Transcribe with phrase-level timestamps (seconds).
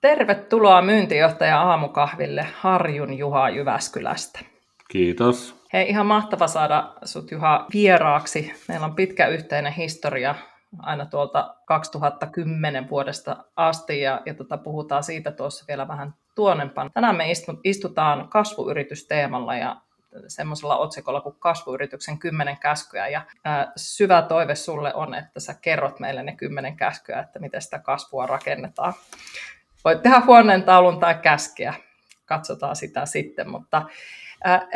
[0.00, 4.40] Tervetuloa myyntijohtaja aamukahville Harjun Juha Jyväskylästä.
[4.88, 5.64] Kiitos.
[5.72, 8.52] Hei, ihan mahtava saada sut Juha vieraaksi.
[8.68, 10.34] Meillä on pitkä yhteinen historia
[10.78, 16.90] aina tuolta 2010 vuodesta asti ja, ja tota, puhutaan siitä tuossa vielä vähän tuonempana.
[16.90, 17.32] Tänään me
[17.64, 19.76] istutaan kasvuyritysteemalla ja
[20.28, 23.08] semmoisella otsikolla kuin kasvuyrityksen kymmenen käskyä.
[23.08, 27.62] Ja ää, syvä toive sulle on, että sä kerrot meille ne kymmenen käskyä, että miten
[27.62, 28.92] sitä kasvua rakennetaan.
[29.88, 31.74] Voit tehdä huoneen taulun tai käskeä.
[32.26, 33.82] Katsotaan sitä sitten, mutta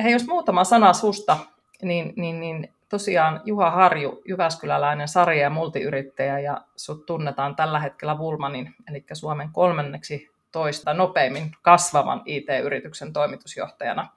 [0.02, 1.36] hei, jos muutama sana susta,
[1.82, 8.19] niin, niin, niin tosiaan Juha Harju, Jyväskyläläinen sarja- ja multiyrittäjä, ja sut tunnetaan tällä hetkellä
[8.19, 14.08] Vulmanin, eli Suomen kolmanneksi toista nopeimmin kasvavan IT-yrityksen toimitusjohtajana.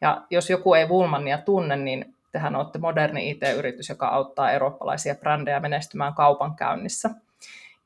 [0.00, 5.60] Ja jos joku ei Vulmania tunne, niin tehän olette moderni IT-yritys, joka auttaa eurooppalaisia brändejä
[5.60, 7.10] menestymään kaupankäynnissä.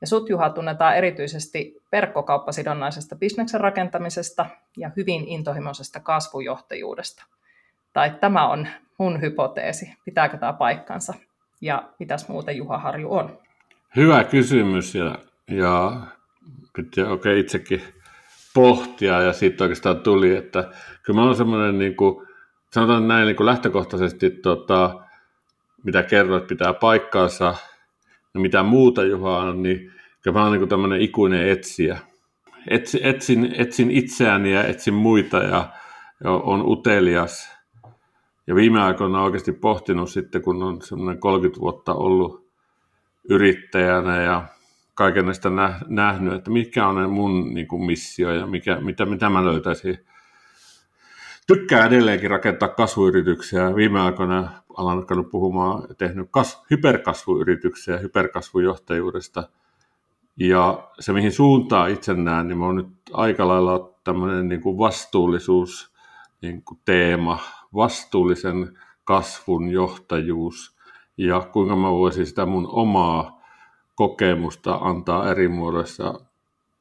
[0.01, 4.45] Ja sut Juha tunnetaan erityisesti verkkokauppasidonnaisesta bisneksen rakentamisesta
[4.77, 7.25] ja hyvin intohimoisesta kasvujohtajuudesta.
[7.93, 9.93] Tai tämä on mun hypoteesi.
[10.05, 11.13] Pitääkö tämä paikkansa?
[11.61, 13.39] Ja mitäs muuta Juha Harju on?
[13.95, 16.01] Hyvä kysymys ja, ja
[16.73, 17.81] pitää oikein itsekin
[18.53, 20.71] pohtia ja siitä oikeastaan tuli, että
[21.03, 22.27] kyllä mä olen semmoinen, niin kuin,
[22.73, 25.03] sanotaan näin niin kuin lähtökohtaisesti, tota,
[25.83, 27.55] mitä kerroit, pitää paikkaansa
[28.33, 29.91] mitä muuta Juha on, niin
[30.33, 31.97] mä olen niin tämmöinen ikuinen etsiä.
[32.67, 35.69] Etsi, etsin, etsin itseäni ja etsin muita ja,
[36.23, 37.57] ja on utelias.
[38.47, 42.51] Ja viime aikoina oikeasti pohtinut sitten, kun on semmoinen 30 vuotta ollut
[43.29, 44.43] yrittäjänä ja
[44.95, 45.49] kaiken näistä
[45.87, 49.97] nähnyt, että mikä on mun niin kuin missio ja mikä, mitä, mitä mä löytäisin.
[51.53, 53.75] Tykkään edelleenkin rakentaa kasvuyrityksiä.
[53.75, 59.49] Viime aikoina olen alkanut puhumaan, tehnyt kas, hyperkasvuyrityksiä, hyperkasvujohtajuudesta.
[60.37, 65.93] Ja se, mihin suuntaan itse näen, niin on nyt aika lailla tämmöinen niin kuin vastuullisuus
[66.41, 67.39] niin kuin teema,
[67.75, 70.77] vastuullisen kasvun johtajuus
[71.17, 73.41] ja kuinka mä voisin sitä mun omaa
[73.95, 76.19] kokemusta antaa eri muodoissa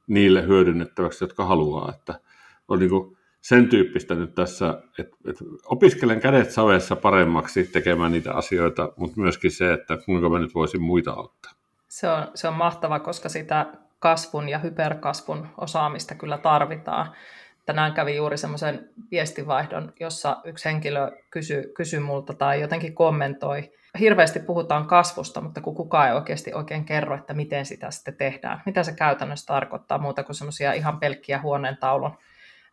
[0.07, 1.93] niille hyödynnettäväksi, jotka haluaa.
[1.95, 2.21] Että
[2.69, 8.33] on niin kuin sen tyyppistä nyt tässä, että, että opiskelen kädet savessa paremmaksi tekemään niitä
[8.33, 11.53] asioita, mutta myöskin se, että kuinka mä nyt voisin muita auttaa.
[11.89, 13.67] Se on, se on mahtava, koska sitä
[13.99, 17.13] kasvun ja hyperkasvun osaamista kyllä tarvitaan.
[17.67, 24.41] Tänään kävi juuri semmoisen viestivaihdon, jossa yksi henkilö kysyi, kysyi multa tai jotenkin kommentoi hirveästi
[24.41, 28.63] puhutaan kasvusta, mutta kun kukaan ei oikeasti oikein kerro, että miten sitä sitten tehdään.
[28.67, 32.17] Mitä se käytännössä tarkoittaa muuta kuin semmoisia ihan pelkkiä huoneentaulun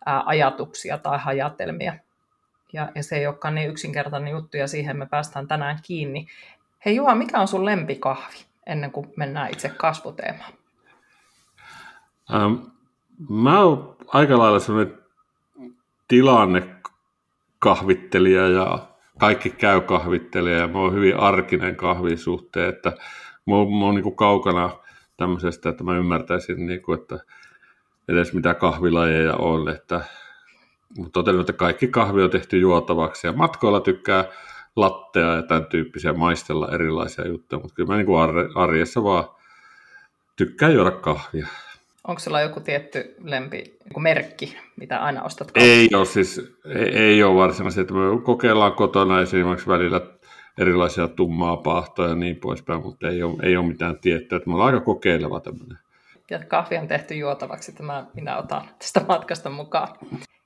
[0.06, 1.94] ajatuksia tai hajatelmia.
[2.74, 6.28] Ja, ja se ei olekaan niin yksinkertainen juttu, ja siihen me päästään tänään kiinni.
[6.86, 10.54] Hei Juha, mikä on sun lempikahvi, ennen kuin mennään itse kasvuteemaan?
[12.34, 12.54] Ähm,
[13.30, 14.98] mä oon aika lailla semmoinen
[16.08, 18.88] tilannekahvittelija ja
[19.18, 22.94] kaikki käy kahvittelija ja mä oon hyvin arkinen kahvin suhteen, että
[23.48, 24.70] mä oon, mä oon niin kaukana
[25.18, 27.20] tämmöisestä, että mä ymmärtäisin, niin kuin, että
[28.08, 30.02] edes mitä kahvilajeja on, että
[30.98, 34.26] mutta totean, että kaikki kahvi on tehty juotavaksi ja matkoilla tykkää
[34.76, 38.08] lattea ja tämän tyyppisiä maistella erilaisia juttuja, mutta kyllä mä niin
[38.56, 39.24] arjessa vaan
[40.36, 41.48] tykkään juoda kahvia.
[42.08, 45.52] Onko sulla joku tietty lempi joku merkki, mitä aina ostat?
[45.56, 50.02] Ei ole siis, ei, ei ole varsinaisesti, että me kokeillaan kotona esimerkiksi välillä
[50.58, 54.54] erilaisia tummaa paahtoja ja niin poispäin, mutta ei ole, ei ole mitään tiettyä, että me
[54.54, 55.78] ollaan aika kokeileva tämmöinen.
[56.30, 57.84] Ja kahvi on tehty juotavaksi, että
[58.14, 59.98] minä otan tästä matkasta mukaan.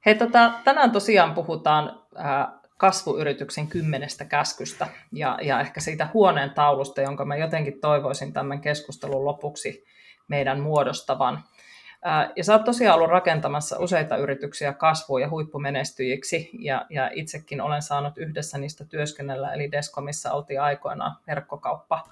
[0.06, 7.01] Hei, tota, tänään tosiaan puhutaan ää, kasvuyrityksen kymmenestä käskystä ja, ja ehkä siitä huoneen taulusta,
[7.01, 9.86] jonka mä jotenkin toivoisin tämän keskustelun lopuksi
[10.28, 11.44] meidän muodostavan.
[12.36, 17.81] Ja sä oot tosiaan ollut rakentamassa useita yrityksiä kasvuun ja huippumenestyjiksi, ja, ja itsekin olen
[17.81, 22.07] saanut yhdessä niistä työskennellä, eli Deskomissa oltiin aikoinaan verkkokauppa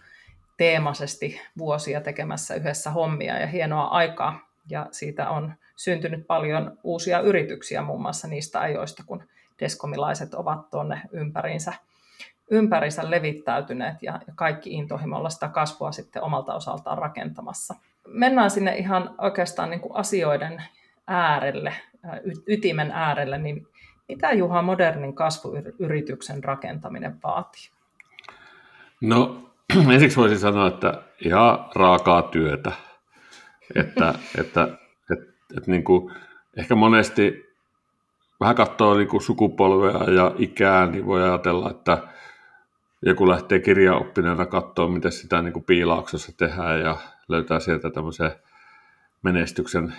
[0.59, 4.39] teemaisesti vuosia tekemässä yhdessä hommia ja hienoa aikaa,
[4.69, 9.23] ja siitä on syntynyt paljon uusia yrityksiä muun muassa niistä ajoista, kun
[9.59, 11.73] deskomilaiset ovat tuonne ympäriinsä,
[12.51, 17.75] ympärinsä levittäytyneet ja kaikki intohimolla sitä kasvua sitten omalta osaltaan rakentamassa
[18.07, 20.63] mennään sinne ihan oikeastaan niin kuin asioiden
[21.07, 21.73] äärelle,
[22.47, 23.67] ytimen äärelle, niin
[24.07, 27.69] mitä Juha modernin kasvuyrityksen rakentaminen vaatii?
[29.01, 29.48] No
[29.93, 32.71] ensiksi voisin sanoa, että ihan raakaa työtä.
[33.75, 34.67] Että, että,
[35.11, 35.25] että,
[35.57, 36.13] että niin kuin,
[36.57, 37.49] ehkä monesti
[38.39, 42.03] vähän katsoo niin kuin sukupolvea ja ikää, niin voi ajatella, että
[43.01, 48.31] joku lähtee kirjaoppineena katsoa, miten sitä niin kuin piilaaksossa tehdään ja löytää sieltä tämmöisen
[49.23, 49.93] menestyksen,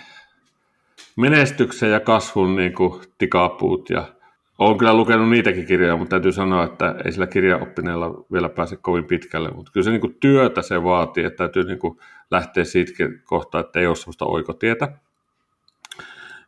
[1.15, 4.13] menestyksen ja kasvun niin kuin tikapuut ja
[4.61, 9.05] olen kyllä lukenut niitäkin kirjoja, mutta täytyy sanoa, että ei sillä kirjaoppineella vielä pääse kovin
[9.05, 9.51] pitkälle.
[9.51, 11.97] Mutta kyllä se niin kuin työtä se vaatii, että täytyy niin kuin
[12.31, 12.91] lähteä siitä
[13.23, 14.91] kohtaa, että ei ole sellaista oikotietä.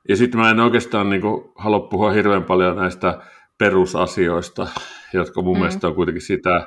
[0.10, 3.20] Ja sitten mä en oikeastaan niin kuin, halua puhua hirveän paljon näistä
[3.58, 4.68] perusasioista,
[5.14, 5.60] jotka mun mm.
[5.60, 6.58] mielestä on kuitenkin sitä,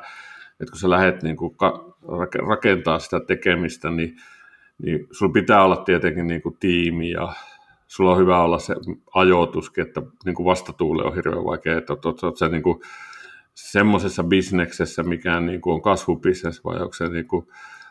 [0.61, 1.57] että kun sä lähdet niin kuin
[2.49, 4.17] rakentaa sitä tekemistä, niin,
[4.83, 7.33] niin sulla pitää olla tietenkin niin kuin tiimi ja
[7.87, 8.75] sulla on hyvä olla se
[9.15, 12.81] ajoituskin, että niin kuin vastatuule on hirveän vaikea, että olet, olet se niin kuin
[13.55, 17.47] semmoisessa bisneksessä, mikä niin kuin on kasvubisnes vai onko se niin kuin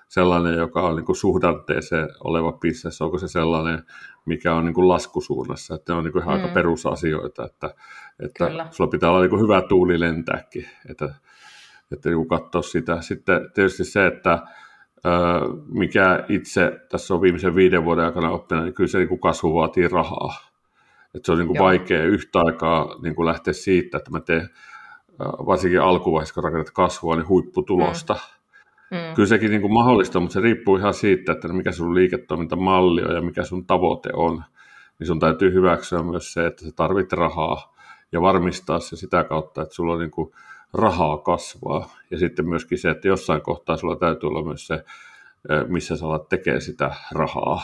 [0.07, 3.83] sellainen, joka on niin kuin suhdanteeseen oleva bisnes, onko se sellainen,
[4.25, 6.43] mikä on niin kuin laskusuunnassa, että ne on niin kuin ihan mm.
[6.43, 7.75] aika perusasioita, että,
[8.19, 11.13] että sulla pitää olla niin kuin hyvä tuuli lentääkin, että,
[11.91, 13.01] että niin katsoa sitä.
[13.01, 14.39] Sitten tietysti se, että
[15.67, 19.55] mikä itse tässä on viimeisen viiden vuoden aikana oppinut, niin kyllä se niin kuin kasvu
[19.55, 20.33] vaatii rahaa.
[21.15, 24.49] Että se on niin kuin vaikea yhtä aikaa niin kuin lähteä siitä, että mä teen
[25.19, 28.13] varsinkin alkuvaiheessa, kun rakennat kasvua, niin huipputulosta.
[28.13, 28.97] Mm.
[28.97, 29.15] Mm.
[29.15, 33.15] Kyllä sekin niin kuin mahdollista, mutta se riippuu ihan siitä, että mikä sun liiketoimintamalli on
[33.15, 34.43] ja mikä sun tavoite on.
[34.99, 37.75] Niin sun täytyy hyväksyä myös se, että sä tarvit rahaa
[38.11, 40.31] ja varmistaa se sitä kautta, että sulla on niin kuin
[40.73, 41.95] rahaa kasvaa.
[42.11, 44.83] Ja sitten myöskin se, että jossain kohtaa sulla täytyy olla myös se,
[45.67, 47.61] missä sä alat tekee sitä rahaa.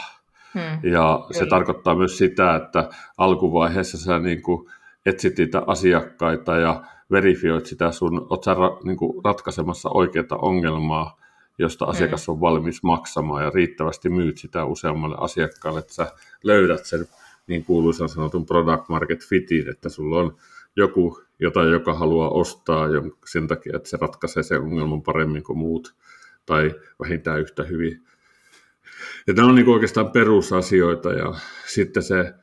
[0.54, 0.92] Hmm.
[0.92, 1.50] Ja se Kyllä.
[1.50, 4.70] tarkoittaa myös sitä, että alkuvaiheessa sä niin kuin
[5.06, 11.18] etsit niitä asiakkaita ja verifioit sitä sun, oot sä ra, niin kuin ratkaisemassa oikeaa ongelmaa,
[11.58, 16.12] josta asiakas on valmis maksamaan ja riittävästi myyt sitä useammalle asiakkaalle, että sä
[16.44, 17.08] löydät sen
[17.48, 20.36] niin kuuluisan sanotun product market fitin, että sulla on
[20.76, 22.88] joku, jota joka haluaa ostaa
[23.26, 25.96] sen takia, että se ratkaisee sen ongelman paremmin kuin muut
[26.46, 28.02] tai vähintään yhtä hyvin.
[29.28, 31.34] Ja nämä on niin oikeastaan perusasioita ja
[31.68, 32.34] sitten se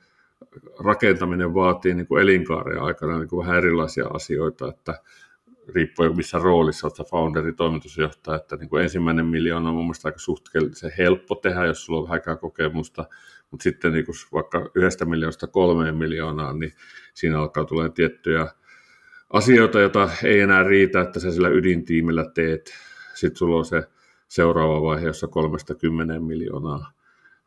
[0.84, 5.02] rakentaminen vaatii niin kuin elinkaaren aikana niin kuin vähän erilaisia asioita, että
[5.74, 10.18] riippuen missä roolissa olet founderi, toimitusjohtaja, että niin kuin ensimmäinen miljoona on mun mielestä aika
[10.18, 13.04] suhteellisen helppo tehdä, jos sulla on vähän kokemusta,
[13.50, 16.72] mutta sitten niin kuin vaikka yhdestä miljoonasta kolmeen miljoonaan, niin
[17.14, 18.46] siinä alkaa tulla tiettyjä
[19.30, 22.74] asioita, joita ei enää riitä, että sä sillä ydintiimillä teet.
[23.14, 23.82] Sitten sulla on se
[24.28, 26.92] seuraava vaihe, jossa kolmesta kymmeneen miljoonaa.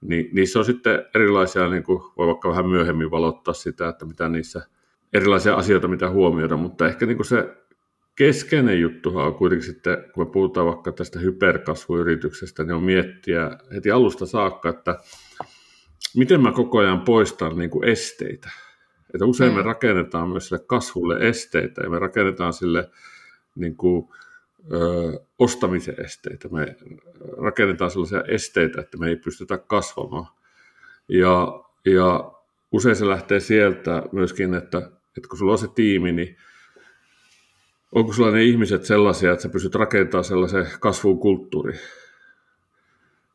[0.02, 4.30] Niin, niissä on sitten erilaisia, niin kuin voi vaikka vähän myöhemmin valottaa sitä, että mitä
[4.30, 4.62] niissä
[5.14, 7.58] erilaisia asioita, mitä huomioida, mutta ehkä niin kuin se
[8.16, 13.92] keskeinen juttuhan on kuitenkin sitten, kun me puhutaan vaikka tästä hyperkasvuyrityksestä, niin on miettiä heti
[13.92, 15.00] alusta saakka, että
[16.18, 18.50] miten mä koko ajan poistan niin kuin esteitä.
[19.14, 19.58] Että usein mm.
[19.58, 22.90] me rakennetaan myös sille kasvulle esteitä ja me rakennetaan sille
[23.56, 24.10] niin kuin,
[24.74, 26.50] ö, ostamisen esteitä.
[26.50, 26.76] Me
[27.38, 30.28] rakennetaan sellaisia esteitä, että me ei pystytä kasvamaan.
[31.10, 32.32] Ja, ja
[32.72, 34.78] usein se lähtee sieltä myöskin, että,
[35.18, 36.38] että kun sulla on se tiimi, niin
[37.92, 41.74] onko sulla ne ihmiset sellaisia, että sä pystyt rakentamaan sellaisen kasvun kulttuuri,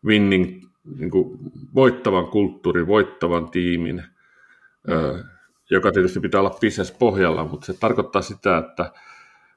[0.04, 0.64] winning,
[0.98, 1.38] niin kuin
[1.74, 4.02] voittavan kulttuurin, voittavan tiimin,
[4.86, 5.24] mm.
[5.70, 8.92] joka tietysti pitää olla business pohjalla, mutta se tarkoittaa sitä, että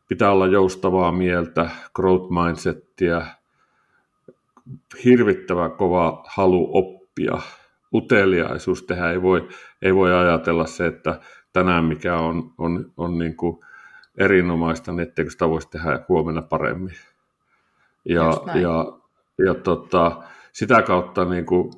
[0.07, 3.25] pitää olla joustavaa mieltä, growth mindsettiä,
[5.05, 7.37] hirvittävä kova halu oppia,
[7.93, 9.11] uteliaisuus tehdä.
[9.11, 9.47] Ei voi,
[9.81, 11.19] ei voi ajatella se, että
[11.53, 13.59] tänään mikä on, on, on niin kuin
[14.17, 16.95] erinomaista, niin etteikö sitä voisi tehdä huomenna paremmin.
[18.05, 18.85] Ja, ja,
[19.45, 21.71] ja tota, sitä kautta niin kuin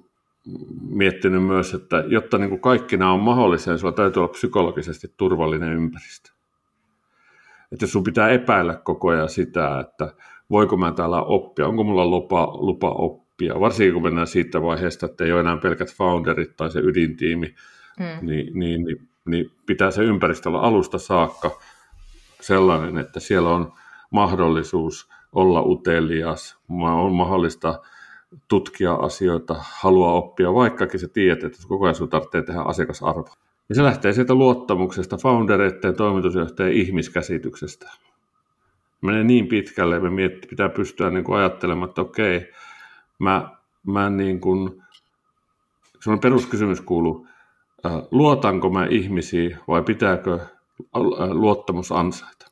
[0.90, 5.13] miettinyt myös, että jotta niin kuin kaikki nämä on mahdollisia, niin sulla täytyy olla psykologisesti
[5.18, 6.32] turvallinen ympäristö.
[7.72, 10.13] Että sun pitää epäillä koko ajan sitä, että
[10.50, 15.24] voiko mä täällä oppia, onko mulla lupa, lupa oppia, varsinkin kun mennään siitä vaiheesta, että
[15.25, 17.56] ei ole enää pelkät founderit tai se ydintiimi,
[18.00, 18.28] mm.
[18.28, 21.60] niin, niin, niin, niin pitää se ympäristö olla alusta saakka
[22.42, 23.74] sellainen, että siellä on
[24.10, 27.80] mahdollisuus olla utelias, on mahdollista
[28.48, 33.30] tutkia asioita, haluaa oppia, vaikkakin se tiedät, että koko ajan tarvitsee tehdä asiakasarvo.
[33.70, 37.92] Ja se lähtee sieltä luottamuksesta, foundereiden, toimitusjohtajien ihmiskäsityksestä.
[39.02, 42.52] Menee niin pitkälle, me mietti, pitää pystyä niin kuin ajattelemaan, että okei,
[43.20, 43.50] mä
[43.88, 44.84] mä niin kuin,
[46.00, 47.28] semmoinen peruskysymys kuuluu,
[48.12, 50.40] luotanko mä ihmisiin vai pitääkö
[51.32, 52.52] luottamus ansaita?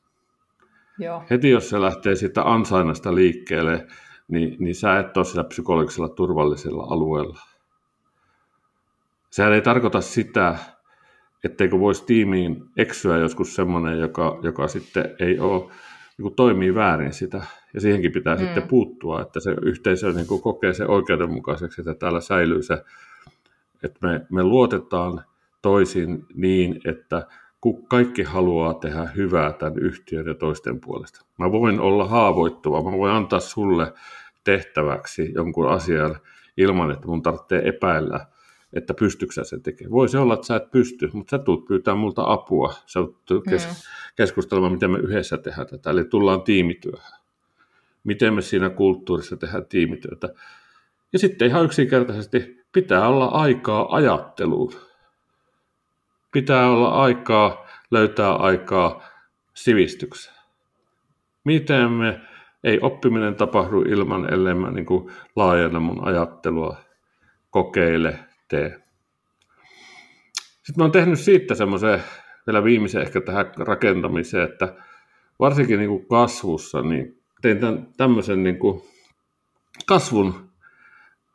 [1.00, 1.24] Joo.
[1.30, 3.88] Heti jos se lähtee siitä ansainnasta liikkeelle,
[4.30, 7.40] niin, niin sä et ole sillä psykologisella turvallisella alueella.
[9.30, 10.58] Sehän ei tarkoita sitä,
[11.44, 15.72] etteikö voisi tiimiin eksyä joskus semmoinen, joka, joka sitten ei ole,
[16.18, 17.42] niin toimii väärin sitä.
[17.74, 18.40] Ja siihenkin pitää mm.
[18.40, 22.84] sitten puuttua, että se yhteisö niin kuin kokee se oikeudenmukaiseksi, että täällä säilyy se,
[23.84, 25.24] että me, me luotetaan
[25.62, 27.28] toisin niin, että
[27.62, 31.26] kun kaikki haluaa tehdä hyvää tämän yhtiön ja toisten puolesta.
[31.38, 33.94] Mä voin olla haavoittuva, mä voin antaa sulle
[34.44, 36.16] tehtäväksi jonkun asian
[36.58, 38.26] ilman, että mun tarvitsee epäillä,
[38.74, 39.92] että pystyykö sä sen tekemään.
[39.92, 42.74] Voisi olla, että sä et pysty, mutta sä tulet pyytää multa apua.
[42.86, 43.00] Sä
[43.50, 43.74] kes- mm.
[44.16, 45.90] keskustelemaan, miten me yhdessä tehdään tätä.
[45.90, 47.20] Eli tullaan tiimityöhön.
[48.04, 50.30] Miten me siinä kulttuurissa tehdään tiimityötä.
[51.14, 54.74] Ja sitten ihan yksinkertaisesti pitää olla aikaa ajatteluun.
[56.32, 59.04] Pitää olla aikaa, löytää aikaa
[59.54, 60.36] sivistykseen.
[61.44, 62.22] Miten me,
[62.64, 64.86] ei oppiminen tapahdu ilman, ellei mä niin
[65.36, 66.78] laajenna mun ajattelua,
[67.50, 68.70] kokeile, tee.
[70.36, 72.04] Sitten mä oon tehnyt siitä semmoisen
[72.48, 74.76] vielä viimeisen ehkä tähän rakentamiseen, että
[75.40, 78.82] varsinkin niin kuin kasvussa, niin tein tämän, tämmöisen niin kuin
[79.86, 80.50] kasvun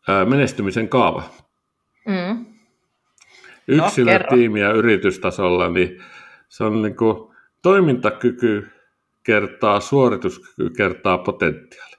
[0.08, 1.22] ää, menestymisen kaava.
[2.06, 2.43] Mm.
[3.68, 6.02] Yksilö, no, tiimi ja yritystasolla, niin
[6.48, 8.68] se on niin kuin toimintakyky
[9.22, 11.94] kertaa suorituskyky kertaa potentiaali.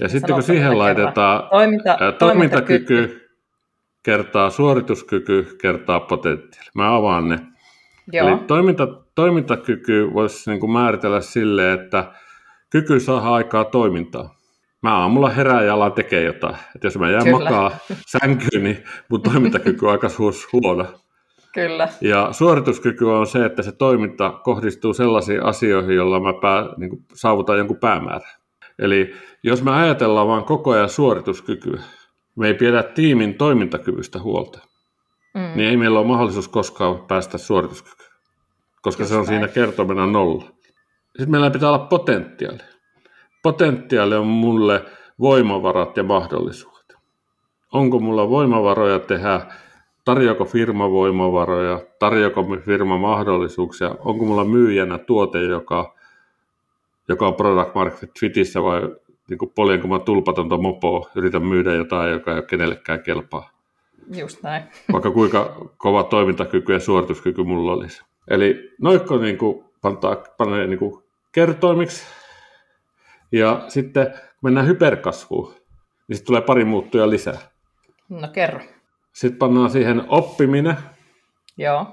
[0.00, 3.30] Ja sitten kun siihen laitetaan Toiminta, ää, toimintakyky, toimintakyky
[4.02, 6.70] kertaa suorituskyky kertaa potentiaali.
[6.74, 7.38] Mä avaan ne.
[8.12, 8.28] Joo.
[8.28, 12.12] Eli toiminta, toimintakyky voisi niin kuin määritellä sille, että
[12.70, 14.36] kyky saa aikaa toimintaa.
[14.82, 16.56] Mä aamulla herään ja alan tekee jotain.
[16.74, 17.38] että jos mä jään Kyllä.
[17.38, 17.70] makaa
[18.06, 20.08] sänkyyn, niin mun toimintakyky on aika
[20.52, 20.86] huono.
[21.54, 21.88] Kyllä.
[22.00, 27.04] Ja suorituskyky on se, että se toiminta kohdistuu sellaisiin asioihin, joilla mä pää, niin kuin
[27.14, 28.30] saavutan jonkun päämäärän.
[28.78, 31.82] Eli jos me ajatellaan vain koko ajan suorituskykyä,
[32.36, 34.58] me ei pidä tiimin toimintakyvystä huolta,
[35.34, 35.40] mm.
[35.54, 38.10] niin ei meillä ole mahdollisuus koskaan päästä suorituskykyyn,
[38.82, 39.28] koska Just se on näin.
[39.28, 40.44] siinä kertomena nolla.
[41.06, 42.58] Sitten meillä pitää olla potentiaali.
[43.46, 44.84] Potentiaali on mulle
[45.20, 46.96] voimavarat ja mahdollisuudet.
[47.72, 49.40] Onko mulla voimavaroja tehdä,
[50.04, 55.94] tarjoako firma voimavaroja, tarjoako firma mahdollisuuksia, onko mulla myyjänä tuote, joka,
[57.08, 58.80] joka on product market fitissä vai
[59.30, 63.50] niin kuin poljenko mä tulpatonta mopoa, yritän myydä jotain, joka ei ole kenellekään kelpaa.
[64.16, 64.62] Just näin.
[64.92, 68.02] Vaikka kuinka kova toimintakyky ja suorituskyky mulla olisi.
[68.28, 72.25] Eli noikko niin kuin pantaa, panee niin kuin kertoimiksi.
[73.32, 75.54] Ja sitten kun mennään hyperkasvuun,
[76.08, 77.38] niin sitten tulee pari muuttuja lisää.
[78.08, 78.60] No kerro.
[79.12, 80.76] Sitten pannaan siihen oppiminen.
[81.56, 81.86] Joo.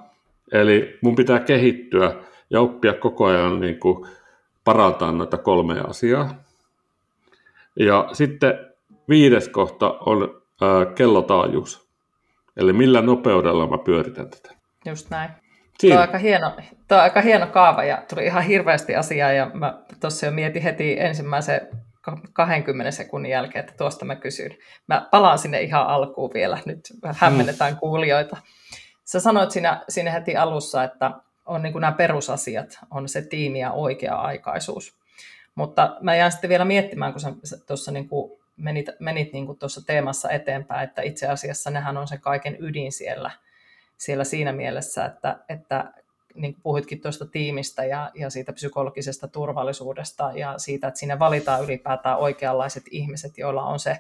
[0.51, 2.15] Eli mun pitää kehittyä
[2.49, 4.07] ja oppia koko ajan niin kuin
[4.63, 6.43] parantaa noita kolmea asiaa.
[7.79, 8.53] Ja sitten
[9.09, 11.89] viides kohta on ää, kellotaajuus.
[12.57, 14.55] Eli millä nopeudella mä pyöritän tätä.
[14.85, 15.42] Just näin.
[15.91, 16.51] Tuo on, aika hieno,
[16.87, 20.63] tuo on aika hieno kaava ja tuli ihan hirveästi asiaa ja mä tuossa jo mietin
[20.63, 21.67] heti ensimmäisen
[22.33, 24.51] 20 sekunnin jälkeen, että tuosta mä kysyn.
[24.87, 26.79] Mä palaan sinne ihan alkuun vielä, nyt
[27.15, 27.79] hämmennetään mm.
[27.79, 28.37] kuulijoita.
[29.03, 31.11] Sä sanoit siinä, siinä heti alussa, että
[31.45, 34.97] on niin nämä perusasiat, on se tiimi ja oikea-aikaisuus.
[35.55, 39.59] Mutta mä jään sitten vielä miettimään, kun sä tuossa niin kuin menit, menit niin kuin
[39.59, 43.31] tuossa teemassa eteenpäin, että itse asiassa nehän on se kaiken ydin siellä,
[44.03, 45.93] siellä siinä mielessä, että, että
[46.35, 51.63] niin kuin puhuitkin tuosta tiimistä ja, ja siitä psykologisesta turvallisuudesta ja siitä, että sinne valitaan
[51.63, 53.97] ylipäätään oikeanlaiset ihmiset, joilla on se,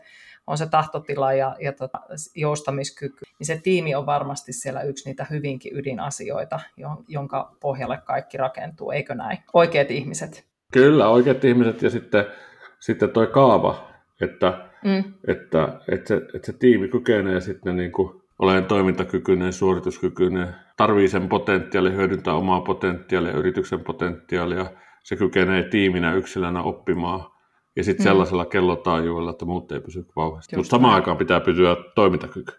[0.47, 1.99] on se tahtotila ja, ja tota,
[2.35, 6.59] joustamiskyky, niin se tiimi on varmasti siellä yksi niitä hyvinkin ydinasioita,
[7.07, 9.37] jonka pohjalle kaikki rakentuu, eikö näin?
[9.53, 10.45] Oikeat ihmiset.
[10.71, 12.25] Kyllä, oikeat ihmiset ja sitten,
[12.79, 13.87] sitten toi kaava,
[14.21, 15.13] että, mm.
[15.27, 21.29] että, että, se, että se tiimi kykenee sitten niin kuin olemaan toimintakykyinen, suorituskykyinen, tarvii sen
[21.29, 24.65] potentiaali, hyödyntää omaa potentiaalia, yrityksen potentiaalia,
[25.03, 27.31] se kykenee tiiminä, yksilönä oppimaan
[27.75, 28.09] ja sitten mm.
[28.09, 30.57] sellaisella kellotaajuudella, että muut ei pysy vauhdissa.
[30.57, 32.53] Mutta samaan aikaan pitää pysyä toimintakyky.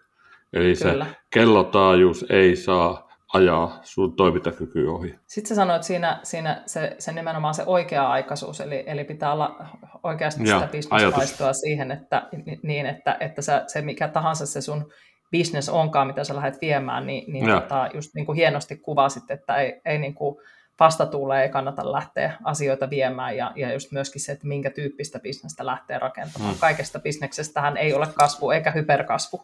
[0.53, 1.05] Eli Kyllä.
[1.05, 5.15] se kellotaajuus ei saa ajaa sun toimintakyky ohi.
[5.27, 9.65] Sitten sä sanoit siinä, siinä se, se nimenomaan se oikea-aikaisuus, eli, eli pitää olla
[10.03, 12.29] oikeasti ja, sitä bisnestaistoa siihen, että,
[12.63, 14.91] niin, että, että sä, se mikä tahansa se sun
[15.31, 19.55] business onkaan, mitä sä lähdet viemään, niin, niin tota, just niin kuin hienosti kuvasit, että
[19.55, 20.37] ei, ei niin kuin
[20.79, 25.65] vastatuuleen ei kannata lähteä asioita viemään ja, ja just myöskin se, että minkä tyyppistä bisnestä
[25.65, 26.53] lähtee rakentamaan.
[26.53, 26.59] Mm.
[26.59, 29.41] Kaikesta bisneksestähän ei ole kasvu eikä hyperkasvu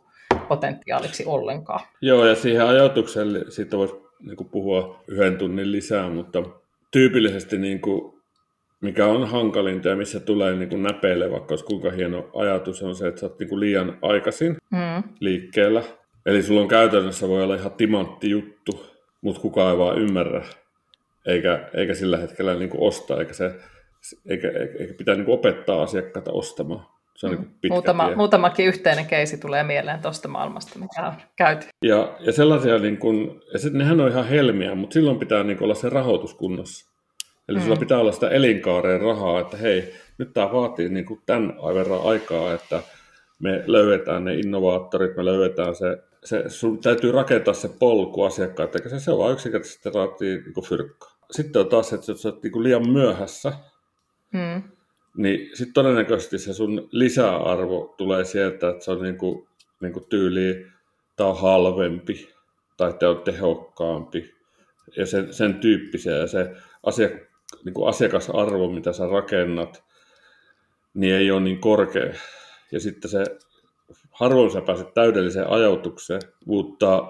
[0.47, 1.79] potentiaaliksi ollenkaan.
[2.01, 6.43] Joo, ja siihen ajatukselle siitä voisi niin puhua yhden tunnin lisää, mutta
[6.91, 8.20] tyypillisesti niin kuin,
[8.81, 12.95] mikä on hankalinta ja missä tulee niin kuin näpeille, vaikka olisi kuinka hieno ajatus, on
[12.95, 15.03] se, että sä oot niin kuin liian aikaisin mm.
[15.19, 15.83] liikkeellä.
[16.25, 18.85] Eli sulla on käytännössä voi olla ihan timantti juttu,
[19.21, 20.45] mutta kukaan ei vaan ymmärrä,
[21.25, 23.55] eikä, eikä sillä hetkellä niin kuin osta, eikä, se,
[24.29, 24.47] eikä,
[24.79, 26.85] eikä, pitää niin kuin opettaa asiakkaita ostamaan.
[27.15, 27.37] Se on mm.
[27.37, 28.15] niin pitkä Muutama, tie.
[28.15, 31.67] Muutamakin yhteinen keisi tulee mieleen tuosta maailmasta, mikä on käyty.
[31.85, 35.57] Ja, ja sellaisia, niin kuin, ja se, nehän on ihan helmiä, mutta silloin pitää niin
[35.57, 36.90] kuin olla se rahoitus kunnossa.
[37.51, 37.63] Eli mm.
[37.63, 42.01] sulla pitää olla sitä elinkaareen rahaa, että hei, nyt tämä vaatii niin kuin tämän verran
[42.03, 42.83] aikaa, että
[43.39, 48.89] me löydetään ne innovaattorit, me löydetään se, se sun täytyy rakentaa se polku asiakkaat, eikä
[48.89, 51.17] se, se on vaan yksinkertaisesti vaatii niin fyrkkaa.
[51.31, 53.53] Sitten on taas, että jos olet niin liian myöhässä,
[54.33, 54.63] mm
[55.17, 59.47] niin sitten todennäköisesti se sun lisäarvo tulee sieltä, että se on niinku,
[59.81, 60.65] niinku tyyli,
[61.15, 62.29] tämä on halvempi
[62.77, 64.35] tai tämä on tehokkaampi
[64.97, 66.55] ja sen, sen tyyppisiä ja se
[67.61, 69.83] asiak, niinku asiakasarvo, mitä sä rakennat,
[70.93, 72.13] niin ei ole niin korkea.
[72.71, 73.23] Ja sitten se,
[74.11, 77.09] harvoin sä pääset täydelliseen ajatukseen, mutta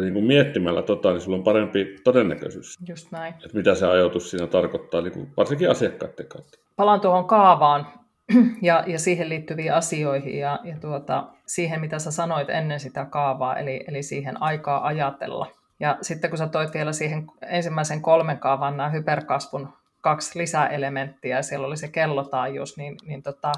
[0.00, 2.78] niin kuin miettimällä tota, niin sulla on parempi todennäköisyys.
[2.88, 3.34] Just näin.
[3.34, 6.58] Että mitä se ajatus siinä tarkoittaa, niin kuin varsinkin asiakkaiden kautta.
[6.76, 7.86] Palaan tuohon kaavaan
[8.62, 13.58] ja, ja siihen liittyviin asioihin ja, ja tuota, siihen, mitä sä sanoit ennen sitä kaavaa,
[13.58, 15.46] eli, eli siihen aikaa ajatella.
[15.84, 21.42] Ja sitten kun sä toit vielä siihen ensimmäisen kolmen kaavan nämä hyperkasvun kaksi lisäelementtiä, ja
[21.42, 23.52] siellä oli se kellotaajuus, niin, niin tota,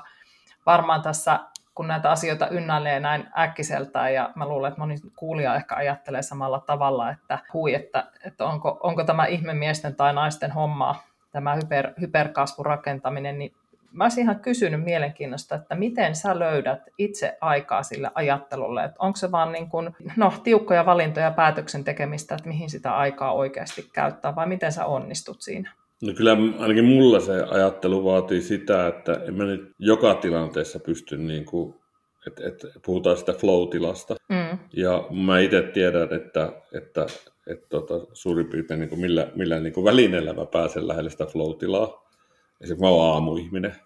[0.67, 1.41] varmaan tässä
[1.75, 6.61] kun näitä asioita ynnäilee näin äkkiseltään, ja mä luulen, että moni kuulija ehkä ajattelee samalla
[6.61, 11.03] tavalla, että hui, että, että onko, onko tämä ihmemiesten tai naisten hommaa,
[11.33, 13.53] tämä hyper, hyperkasvurakentaminen, niin
[13.93, 19.17] mä olisin ihan kysynyt mielenkiinnosta, että miten sä löydät itse aikaa sille ajattelulle, että onko
[19.17, 24.35] se vaan niin kuin, no, tiukkoja valintoja päätöksen tekemistä, että mihin sitä aikaa oikeasti käyttää,
[24.35, 25.73] vai miten sä onnistut siinä?
[26.03, 31.17] No kyllä ainakin mulla se ajattelu vaatii sitä, että en mä nyt joka tilanteessa pysty
[31.17, 31.75] niin kuin,
[32.27, 34.15] että, että puhutaan sitä flow-tilasta.
[34.29, 34.59] Mm.
[34.73, 37.07] Ja mä itse tiedän, että, että,
[37.47, 41.27] että tota, suurin piirtein niin kuin millä, millä niin kuin välineellä mä pääsen lähelle sitä
[41.27, 42.06] flow-tilaa.
[42.61, 43.77] Esimerkiksi mä oon aamuihminen.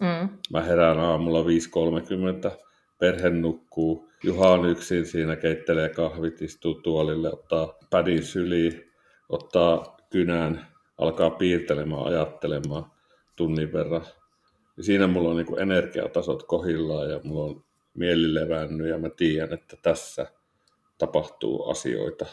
[0.00, 0.28] Mm.
[0.52, 2.58] Mä herään aamulla 5.30,
[2.98, 8.90] perhe nukkuu, Juha on yksin siinä, keittelee kahvit, istuu tuolille, ottaa pädin syliin,
[9.28, 10.66] ottaa kynän,
[10.98, 12.86] alkaa piirtelemään, ajattelemaan
[13.36, 14.04] tunnin verran.
[14.76, 19.52] Ja siinä mulla on niin energiatasot kohillaan ja mulla on mieli levännyt ja mä tiedän,
[19.52, 20.26] että tässä
[20.98, 22.26] tapahtuu asioita.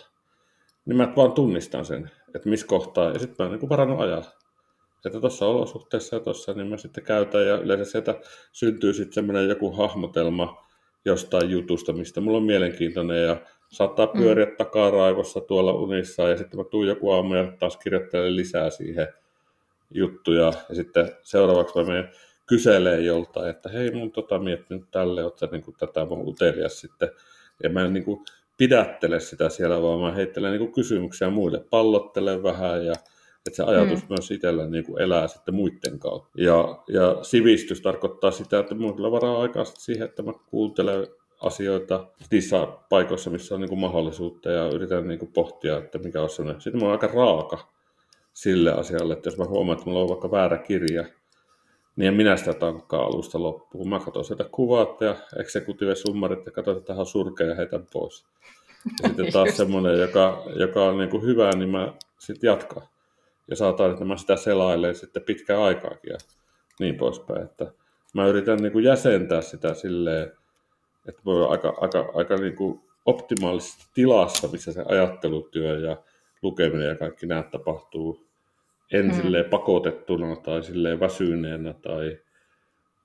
[0.86, 4.24] Niin mä vaan tunnistan sen, että missä kohtaa, ja sitten mä niin varannut ajaa.
[5.06, 8.20] Että tuossa olosuhteessa ja tuossa, niin mä sitten käytän, ja yleensä sieltä
[8.52, 10.68] syntyy sitten semmoinen joku hahmotelma
[11.06, 13.38] jostain jutusta, mistä mulla on mielenkiintoinen, ja
[13.72, 14.22] saattaa mm.
[14.22, 14.56] pyöriä mm.
[14.58, 19.08] takaraivossa tuolla unissa ja sitten mä tuun joku aamu ja taas kirjoittelen lisää siihen
[19.94, 22.10] juttuja ja sitten seuraavaksi mä menen
[22.48, 27.10] kyselee joltain, että hei mun tota miettinyt tälle, että niin kuin tätä mun utelias sitten.
[27.64, 28.26] Ja mä en niin kuin
[28.58, 32.94] pidättele sitä siellä, vaan mä heittelen niin kuin kysymyksiä muille, pallottelen vähän ja
[33.48, 34.06] että se ajatus mm.
[34.10, 36.42] myös itsellä niin kuin elää sitten muiden kautta.
[36.42, 41.08] Ja, ja sivistys tarkoittaa sitä, että on varaa aikaa siihen, että mä kuuntelen
[41.42, 46.22] asioita niissä paikoissa, missä on niin kuin mahdollisuutta ja yritän niin kuin pohtia, että mikä
[46.22, 46.62] on sellainen.
[46.62, 47.72] Sitten mä oon aika raaka
[48.34, 51.06] sille asialle, että jos mä huomaan, että mulla on vaikka väärä kirja,
[51.96, 53.90] niin en minä sitä tankkaa alusta loppuun.
[53.90, 58.26] Mä katson sitä kuvat ja executive summarit ja katson, että tähän surkea ja heitän pois.
[59.04, 62.84] Ja sitten taas semmoinen, joka, joka on niin kuin hyvä, niin mä sitten jatkan.
[63.60, 66.18] Ja että mä sitä selailen sitten pitkään aikaakin ja
[66.80, 67.44] niin poispäin.
[67.44, 67.72] Että
[68.14, 70.32] mä yritän niin kuin jäsentää sitä silleen,
[71.08, 75.98] että voi olla aika, aika, aika niin kuin optimaalisessa tilassa, missä se ajattelutyö ja
[76.42, 78.32] lukeminen ja kaikki nämä tapahtuu
[78.92, 79.50] en hmm.
[79.50, 82.20] pakotettuna tai silleen väsyneenä tai,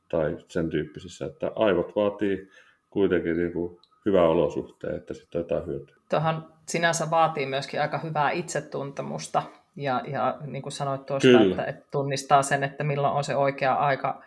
[0.09, 2.49] tai sen tyyppisissä, että aivot vaatii
[2.91, 5.97] kuitenkin niin kuin hyvää olosuhteen, että sitten jotain hyötyä.
[6.11, 9.43] Tuohon sinänsä vaatii myöskin aika hyvää itsetuntemusta
[9.77, 13.75] ja, ja niin kuin sanoit tuosta, että, että tunnistaa sen, että milloin on se oikea
[13.75, 14.23] aika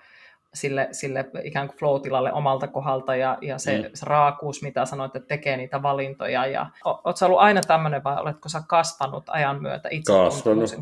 [0.53, 3.89] sille, sille ikään kuin flow-tilalle omalta kohdalta ja, ja se, mm.
[3.93, 6.45] se raakuus, mitä sanoit, että tekee niitä valintoja.
[6.45, 10.13] Ja, oletko ollut aina tämmöinen vai oletko sä kasvanut ajan myötä itse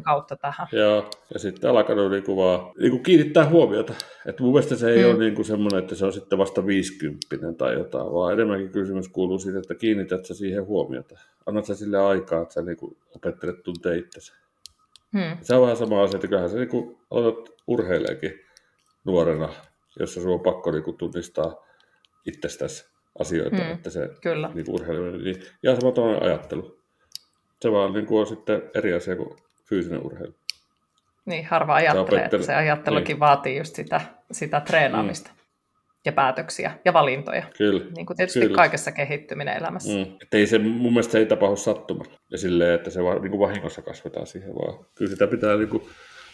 [0.04, 0.68] kautta tähän?
[0.72, 3.94] Joo, ja sitten alkanut niinku vaan, niinku kiinnittää huomiota.
[4.26, 5.10] Et mun mielestä se ei mm.
[5.10, 7.28] ole niinku semmoinen, että se on sitten vasta 50
[7.58, 11.20] tai jotain, vaan enemmänkin kysymys kuuluu siitä, että kiinnität sä siihen huomiota.
[11.46, 14.34] Annat sä sille aikaa, että sä niinku opettelet tuntee itsesi.
[15.14, 15.38] Hmm.
[15.42, 18.34] Se on vähän sama asia, että kyllähän se niin aloitat urheileekin
[19.06, 19.50] nuorena,
[20.00, 21.56] jossa sinun on pakko niin kuin tunnistaa
[22.26, 22.86] itsestäsi
[23.20, 23.72] asioita, hmm.
[23.72, 24.52] että se Kyllä.
[24.54, 26.78] Niin urheilu, niin ihan sama toinen ajattelu.
[27.62, 29.38] Se vaan niin kuin on sitten eri asia kuin
[29.70, 30.36] fyysinen urheilu.
[31.26, 33.20] Niin, harva ajattelee, että se ajattelukin niin.
[33.20, 35.30] vaatii just sitä, sitä treenaamista.
[35.30, 35.37] Hmm
[36.08, 37.44] ja päätöksiä ja valintoja.
[37.58, 37.86] Kyllä.
[37.96, 38.56] Niin kuin tietysti Kyllä.
[38.56, 39.94] kaikessa kehittyminen elämässä.
[39.94, 40.02] Mm.
[40.22, 42.12] Että ei se, mun mielestä se ei tapahdu sattumalla.
[42.32, 45.70] Ja silleen, että se vaan niin kuin vahingossa kasvetaan siihen, vaan kyllä sitä pitää niin
[45.70, 45.84] kuin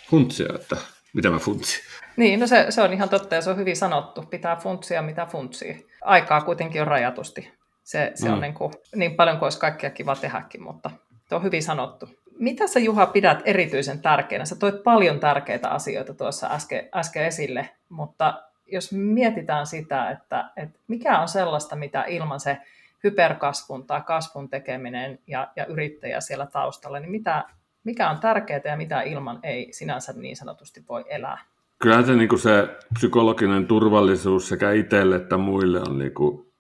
[0.10, 0.78] funtsia, että
[1.14, 1.84] mitä mä funtsin.
[2.18, 4.24] Niin, no se, se on ihan totta ja se on hyvin sanottu.
[4.30, 5.88] Pitää funtsia, mitä funtsii.
[6.02, 7.52] Aikaa kuitenkin on rajatusti.
[7.84, 8.34] Se, se mm.
[8.34, 10.92] on niin, kuin, niin paljon kuin olisi kaikkea kiva tehdäkin, mutta
[11.30, 12.10] se on hyvin sanottu.
[12.40, 14.46] Mitä sä Juha pidät erityisen tärkeänä?
[14.46, 20.80] Sä toit paljon tärkeitä asioita tuossa äsken, äsken esille, mutta jos mietitään sitä, että, että
[20.88, 22.58] mikä on sellaista, mitä ilman se
[23.04, 27.44] hyperkasvun tai kasvun tekeminen ja, ja yrittäjä siellä taustalla, niin mitä,
[27.84, 31.38] mikä on tärkeää ja mitä ilman ei sinänsä niin sanotusti voi elää?
[31.80, 36.54] Kyllä se, niin se psykologinen turvallisuus sekä itselle että muille on, niin kuin,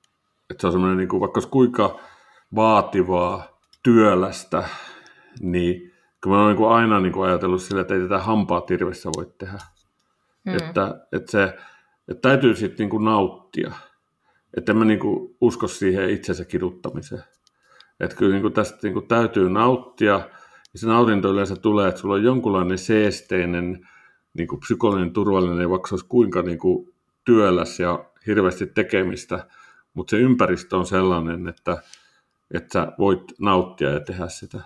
[0.50, 2.00] että se on semmoinen, niin kuin, vaikka kuinka
[2.56, 4.64] vaativaa, työlästä,
[5.42, 9.10] niin kyllä mä oon niin aina niin kuin ajatellut sille, että ei tätä hampaa tirvessä
[9.18, 9.60] voi tehdä.
[10.44, 10.56] Mm.
[10.56, 11.58] Että, että se,
[12.08, 13.72] että täytyy sitten niinku nauttia.
[14.58, 17.24] Että en mä niinku usko siihen itsensä kiduttamiseen.
[18.00, 20.14] Että kyllä niinku tästä niinku täytyy nauttia.
[20.74, 23.88] Ja se nautinto yleensä tulee, että sulla on jonkunlainen seesteinen,
[24.34, 26.94] niinku psykologinen turvallinen, vaikka se olisi kuinka niinku
[27.26, 29.48] työläs ja hirveästi tekemistä.
[29.94, 31.78] Mutta se ympäristö on sellainen, että,
[32.54, 34.60] että sä voit nauttia ja tehdä sitä.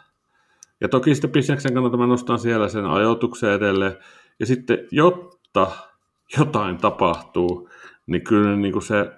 [0.81, 3.97] Ja toki sitten bisneksen kannalta mä nostan siellä sen ajoituksen edelleen.
[4.39, 5.71] Ja sitten, jotta
[6.37, 7.69] jotain tapahtuu,
[8.07, 9.11] niin kyllä niin kuin se,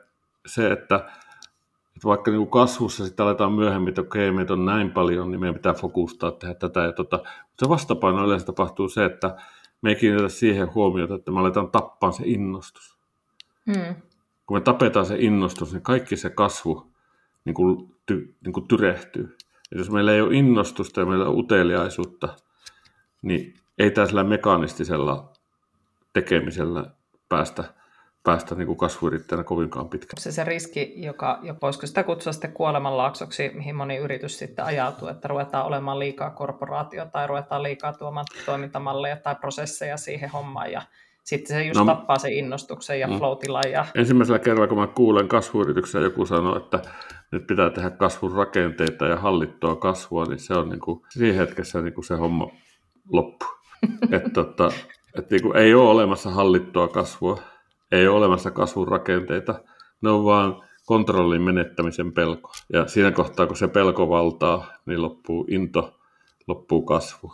[0.45, 4.91] se, että, että vaikka niin kuin kasvussa sitten aletaan myöhemmin, että okei, meitä on näin
[4.91, 7.17] paljon, niin meidän pitää fokustaa tehdä tätä ja tota.
[7.17, 9.35] Mutta se vastapaino yleensä tapahtuu se, että
[9.81, 12.97] me ei kiinnitetä siihen huomiota, että me aletaan tappaa se innostus.
[13.65, 13.95] Hmm.
[14.45, 16.93] Kun me tapetaan se innostus, niin kaikki se kasvu
[17.45, 19.37] niin kuin, ty, niin kuin tyrehtyy.
[19.71, 22.35] Ja jos meillä ei ole innostusta ja meillä on uteliaisuutta,
[23.21, 25.33] niin ei tällä mekaanistisella
[26.13, 26.91] tekemisellä
[27.29, 27.63] päästä,
[28.23, 30.21] päästä niin kuin kasvuyrittäjänä kovinkaan pitkään.
[30.21, 35.07] Se se riski, joka, joka voisiko sitä kutsua sitten kuolemanlaaksoksi, mihin moni yritys sitten ajautuu,
[35.07, 40.81] että ruvetaan olemaan liikaa korporaatio tai ruvetaan liikaa tuomaan toimintamalleja tai prosesseja siihen hommaan ja
[41.23, 43.17] sitten se just no, tappaa sen innostuksen ja mm.
[43.17, 43.37] flow
[43.71, 43.85] Ja...
[43.95, 46.79] Ensimmäisellä kerralla, kun mä kuulen kasvuyrityksessä joku sanoo, että
[47.31, 51.81] nyt pitää tehdä kasvun rakenteita ja hallittua kasvua, niin se on niin kuin, siinä hetkessä
[51.81, 52.47] niin kuin se homma
[53.11, 53.45] loppu.
[54.15, 54.71] että tota,
[55.17, 57.41] että niin kuin ei ole olemassa hallittua kasvua,
[57.91, 59.59] ei ole olemassa kasvun rakenteita,
[60.01, 62.51] ne on vaan kontrollin menettämisen pelko.
[62.73, 65.99] Ja siinä kohtaa, kun se pelko valtaa, niin loppuu into,
[66.47, 67.33] loppuu kasvu.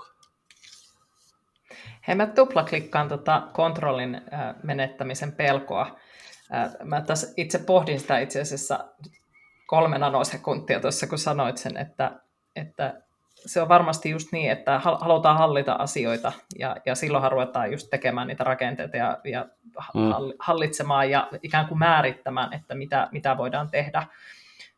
[2.08, 4.22] Hei, mä tuplaklikkaan tota kontrollin
[4.64, 6.00] menettämisen pelkoa.
[6.84, 8.86] Mä tässä itse pohdin sitä itse asiassa
[9.68, 12.12] kolme nanosekuntia tuossa, kun sanoit sen, että,
[12.56, 13.02] että
[13.46, 18.28] se on varmasti just niin, että halutaan hallita asioita ja, ja silloinhan ruvetaan just tekemään
[18.28, 19.46] niitä rakenteita ja, ja
[19.94, 20.34] mm.
[20.40, 24.08] hallitsemaan ja ikään kuin määrittämään, että mitä, mitä voidaan tehdä.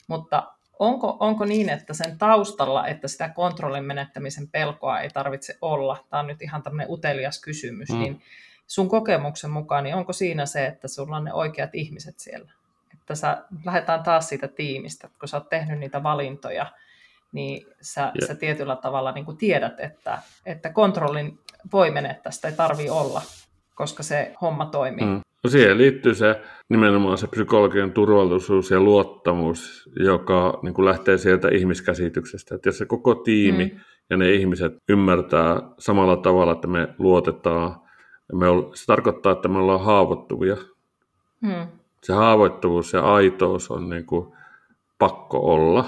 [0.08, 6.06] Mutta onko, onko niin, että sen taustalla, että sitä kontrollin menettämisen pelkoa ei tarvitse olla,
[6.10, 8.00] tämä on nyt ihan tämmöinen utelias kysymys, mm.
[8.00, 8.22] niin
[8.68, 12.52] sun kokemuksen mukaan, niin onko siinä se, että sulla on ne oikeat ihmiset siellä?
[12.94, 16.66] Että sä lähdetään taas siitä tiimistä, kun sä oot tehnyt niitä valintoja,
[17.32, 18.28] niin sä, yeah.
[18.28, 21.40] sä tietyllä tavalla niin kuin tiedät, että, että kontrollin
[21.74, 23.22] voi menettää, sitä ei tarvi olla,
[23.76, 25.06] koska se homma toimii.
[25.06, 25.22] Mm.
[25.44, 31.48] No siihen liittyy se nimenomaan se psykologinen turvallisuus ja luottamus, joka niin kuin lähtee sieltä
[31.48, 32.56] ihmiskäsityksestä.
[32.56, 33.80] Että jos se koko tiimi mm.
[34.10, 37.76] ja ne ihmiset ymmärtää samalla tavalla, että me luotetaan,
[38.34, 40.58] me ol, se tarkoittaa, että me ollaan haavoittuvia.
[41.42, 41.68] Mm.
[42.04, 44.34] Se haavoittuvuus ja aitous on niin kuin
[45.00, 45.86] pakko olla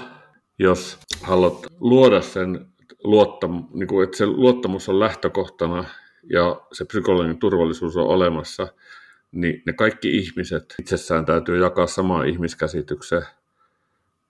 [0.60, 2.66] jos haluat luoda sen
[3.04, 5.84] luottam, niin kuin, että se luottamus on lähtökohtana
[6.30, 8.68] ja se psykologinen turvallisuus on olemassa,
[9.32, 13.26] niin ne kaikki ihmiset itsessään täytyy jakaa samaa ihmiskäsitykseen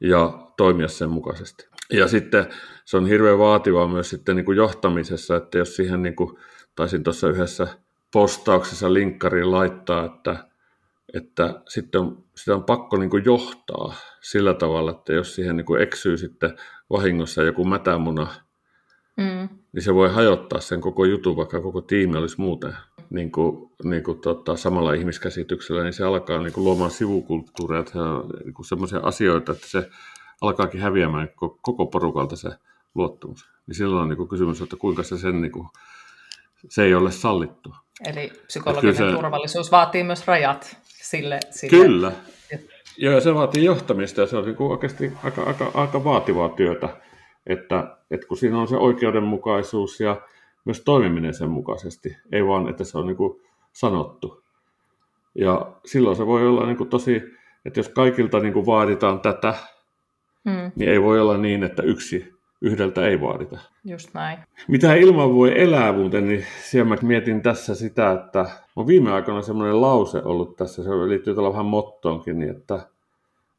[0.01, 1.69] ja toimia sen mukaisesti.
[1.93, 2.47] Ja sitten
[2.85, 6.39] se on hirveän vaativaa myös sitten niin kuin johtamisessa, että jos siihen, niin kuin,
[6.77, 7.69] taisin tuossa yhdessä
[8.13, 10.51] postauksessa linkkariin laittaa, että
[11.15, 15.65] että sitten on, sitä on pakko niin kuin johtaa sillä tavalla, että jos siihen niin
[15.65, 16.57] kuin eksyy sitten
[16.91, 18.27] vahingossa joku mätämuna,
[19.17, 19.49] mm.
[19.73, 22.77] niin se voi hajottaa sen koko jutun, vaikka koko tiimi olisi muuten
[23.11, 27.85] niin kuin, niin kuin tota, samalla ihmiskäsityksellä, niin se alkaa niin kuin luomaan sivukulttuuria,
[28.45, 29.91] niin kuin sellaisia asioita, että se
[30.41, 31.29] alkaakin häviämään
[31.63, 32.49] koko porukalta se
[32.95, 33.49] luottamus.
[33.67, 35.69] Niin silloin on niin kuin kysymys, että kuinka se sen, niin kuin,
[36.69, 37.77] se ei ole sallittua.
[38.07, 40.80] Eli psykologinen se, turvallisuus vaatii myös rajat
[41.11, 41.41] sille.
[41.51, 42.13] sille kyllä.
[42.99, 46.89] Joo, se vaatii johtamista ja se on niin kuin oikeasti aika, aika, aika vaativaa työtä,
[47.47, 50.21] että, että kun siinä on se oikeudenmukaisuus ja
[50.65, 53.41] myös toimiminen sen mukaisesti, ei vaan, että se on niin kuin
[53.73, 54.45] sanottu.
[55.35, 57.23] Ja silloin se voi olla niin kuin tosi,
[57.65, 59.55] että jos kaikilta niin kuin vaaditaan tätä,
[60.51, 60.73] hmm.
[60.77, 63.59] niin ei voi olla niin, että yksi yhdeltä ei vaadita.
[63.85, 64.39] Just näin.
[64.69, 68.47] Mitä ilman voi elää muuten, niin siellä mä mietin tässä sitä, että
[68.77, 72.87] on viime aikoina semmoinen lause ollut tässä, se liittyy tällä vähän mottoonkin, niin että,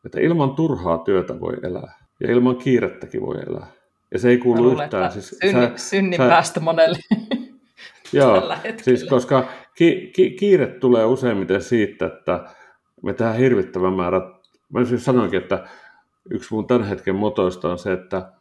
[0.05, 3.67] että ilman turhaa työtä voi elää ja ilman kiirettäkin voi elää.
[4.11, 5.11] Ja se ei kuulu luulen, yhtään.
[5.11, 6.97] Siis, synni, sä, synnin sä, päästä monelle.
[8.13, 8.41] Joo,
[8.81, 12.45] siis koska ki, ki, kiire tulee useimmiten siitä, että
[13.03, 14.21] me tehdään hirvittävän määrä.
[14.73, 15.67] Mä siis sanoinkin, että
[16.29, 18.31] yksi mun tämän hetken motoista on se, että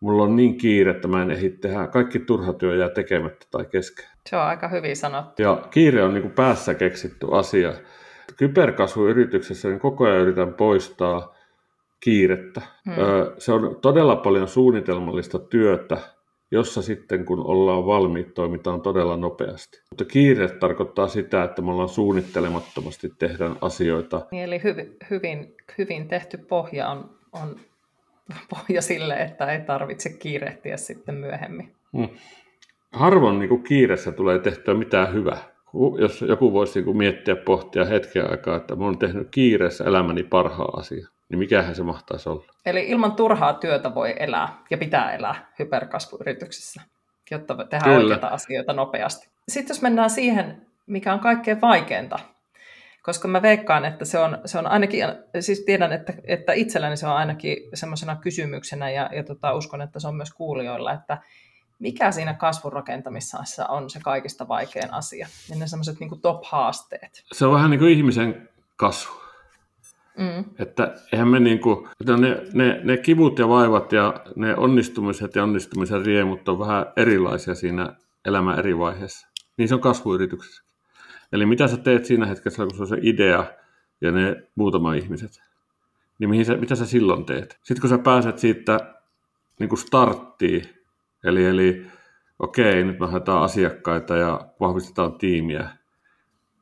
[0.00, 1.86] mulla on niin kiire, että mä en ehdi tehdä.
[1.86, 4.06] Kaikki turha työ jää tekemättä tai kesken.
[4.26, 5.42] Se on aika hyvin sanottu.
[5.42, 7.72] Ja kiire on niin kuin päässä keksitty asia.
[8.36, 11.34] Kyberkasvuyrityksessä niin koko ajan yritän poistaa
[12.00, 12.60] kiirettä.
[12.84, 12.94] Hmm.
[13.38, 15.98] Se on todella paljon suunnitelmallista työtä,
[16.50, 19.82] jossa sitten kun ollaan valmiit, toimitaan todella nopeasti.
[19.90, 24.26] Mutta kiire tarkoittaa sitä, että me ollaan suunnittelemattomasti tehdään asioita.
[24.30, 27.56] Niin, eli hyvin, hyvin, hyvin tehty pohja on, on
[28.50, 31.72] pohja sille, että ei tarvitse kiirehtiä sitten myöhemmin.
[31.96, 32.08] Hmm.
[32.92, 35.38] Harvoin niin kuin kiireessä tulee tehtyä mitään hyvää.
[35.98, 40.22] Jos joku voisi niin kuin miettiä, pohtia hetken aikaa, että mä oon tehnyt kiireessä elämäni
[40.22, 42.44] parhaa asiaa niin mikähän se mahtaisi olla?
[42.66, 46.82] Eli ilman turhaa työtä voi elää ja pitää elää hyperkasvuyrityksissä,
[47.30, 47.98] jotta tehdään Kyllä.
[47.98, 49.28] oikeita asioita nopeasti.
[49.48, 52.18] Sitten jos mennään siihen, mikä on kaikkein vaikeinta,
[53.08, 55.04] koska mä veikkaan, että se on, se on ainakin,
[55.40, 60.00] siis tiedän, että, että itselläni se on ainakin semmoisena kysymyksenä ja, ja tota, uskon, että
[60.00, 61.18] se on myös kuulijoilla, että
[61.78, 67.22] mikä siinä kasvurakentamisessa on se kaikista vaikein asia ja ne semmoiset niin top-haasteet?
[67.32, 69.14] Se on vähän niin kuin ihmisen kasvu.
[70.18, 70.44] Mm.
[70.58, 75.34] Että eihän me niin kuin, että ne, ne, ne kivut ja vaivat ja ne onnistumiset
[75.34, 79.28] ja onnistumisen riemut on vähän erilaisia siinä elämän eri vaiheessa.
[79.56, 80.67] Niin se on kasvuyrityksessä.
[81.32, 83.44] Eli mitä sä teet siinä hetkessä, kun se on se idea
[84.00, 85.42] ja ne muutama ihmiset,
[86.18, 87.58] niin mihin sä, mitä sä silloin teet?
[87.62, 88.94] Sitten kun sä pääset siitä
[89.60, 90.62] niin kuin starttiin,
[91.24, 91.86] eli, eli
[92.38, 95.70] okei, nyt me haetaan asiakkaita ja vahvistetaan tiimiä,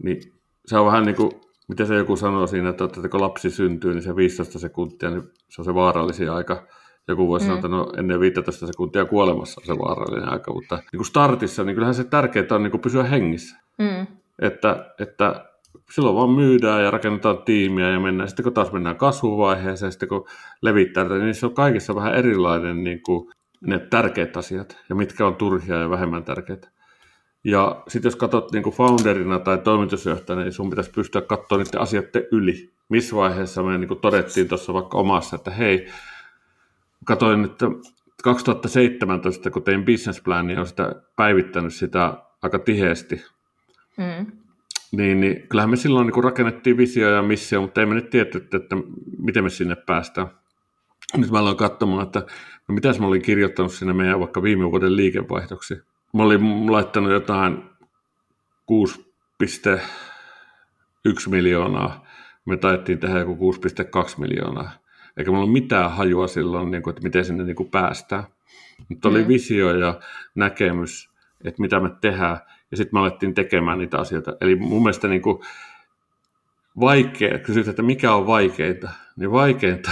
[0.03, 0.21] niin
[0.67, 1.31] se on vähän niin kuin
[1.69, 5.23] Miten se joku sanoo siinä, että, että kun lapsi syntyy, niin se 15 sekuntia, niin
[5.49, 6.67] se on se vaarallisin aika.
[7.09, 7.49] Joku voisi mm.
[7.49, 11.65] sanoa, että no ennen 15 sekuntia kuolemassa on se vaarallinen aika, mutta niin kuin startissa,
[11.65, 13.57] niin kyllähän se tärkeintä on niin kuin pysyä hengissä.
[13.79, 14.07] Mm.
[14.39, 15.45] Että, että
[15.91, 18.29] silloin vaan myydään ja rakennetaan tiimiä ja mennään.
[18.29, 20.29] Sitten kun taas mennään kasvuvaiheeseen, sitten kun
[20.63, 25.37] levittää, niin se on kaikissa vähän erilainen niin kuin ne tärkeät asiat ja mitkä on
[25.37, 26.69] turhia ja vähemmän tärkeitä.
[27.45, 32.27] Ja sitten jos katsot niin founderina tai toimitusjohtajana, niin sun pitäisi pystyä katsoa niiden asioiden
[32.33, 32.71] yli.
[32.89, 35.87] Missä vaiheessa me niin todettiin tuossa vaikka omassa, että hei,
[37.05, 37.53] katoin nyt
[38.23, 43.25] 2017, kun tein businessplania, on sitä päivittänyt sitä aika tiheesti.
[43.97, 44.33] Mm.
[44.93, 48.49] Niin, niin kyllähän me silloin niin rakennettiin visio ja missio, mutta ei me nyt tietty,
[48.53, 48.77] että
[49.19, 50.27] miten me sinne päästään.
[51.17, 52.19] Nyt mä aloin katsomaan, että
[52.69, 55.83] no mitäs mä olin kirjoittanut sinne meidän vaikka viime vuoden liikevaihdoksi
[56.13, 57.63] Mä olin laittanut jotain
[58.73, 59.81] 6,1
[61.31, 62.07] miljoonaa.
[62.45, 64.71] Me taettiin tehdä joku 6,2 miljoonaa.
[65.17, 68.25] Eikä mulla ole mitään hajua silloin, niin kuin, että miten sinne niin kuin päästään.
[68.89, 69.29] Mutta oli mm.
[69.29, 70.01] visio ja
[70.35, 71.11] näkemys,
[71.45, 72.39] että mitä me tehdään.
[72.71, 74.37] Ja sitten me alettiin tekemään niitä asioita.
[74.41, 75.39] Eli mun mielestä niin kuin
[76.81, 79.91] vaikea, kysyt, että mikä on vaikeinta, niin vaikeinta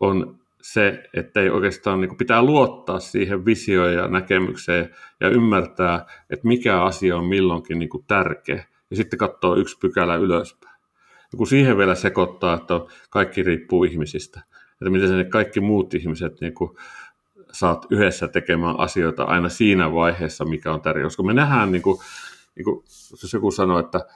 [0.00, 4.90] on se, että ei oikeastaan niin pitää luottaa siihen visioon ja näkemykseen
[5.20, 8.64] ja ymmärtää, että mikä asia on milloinkin niin kuin tärkeä.
[8.90, 10.74] Ja sitten katsoo yksi pykälä ylöspäin.
[11.32, 12.74] Ja kun siihen vielä sekoittaa, että
[13.10, 14.40] kaikki riippuu ihmisistä,
[14.72, 16.70] että miten se kaikki muut ihmiset niin kuin
[17.54, 21.04] saat yhdessä tekemään asioita aina siinä vaiheessa, mikä on tärkeä.
[21.04, 21.98] Koska me nähdään, niin kuin,
[22.56, 22.84] niin kuin,
[23.22, 24.06] jos joku sanoo, että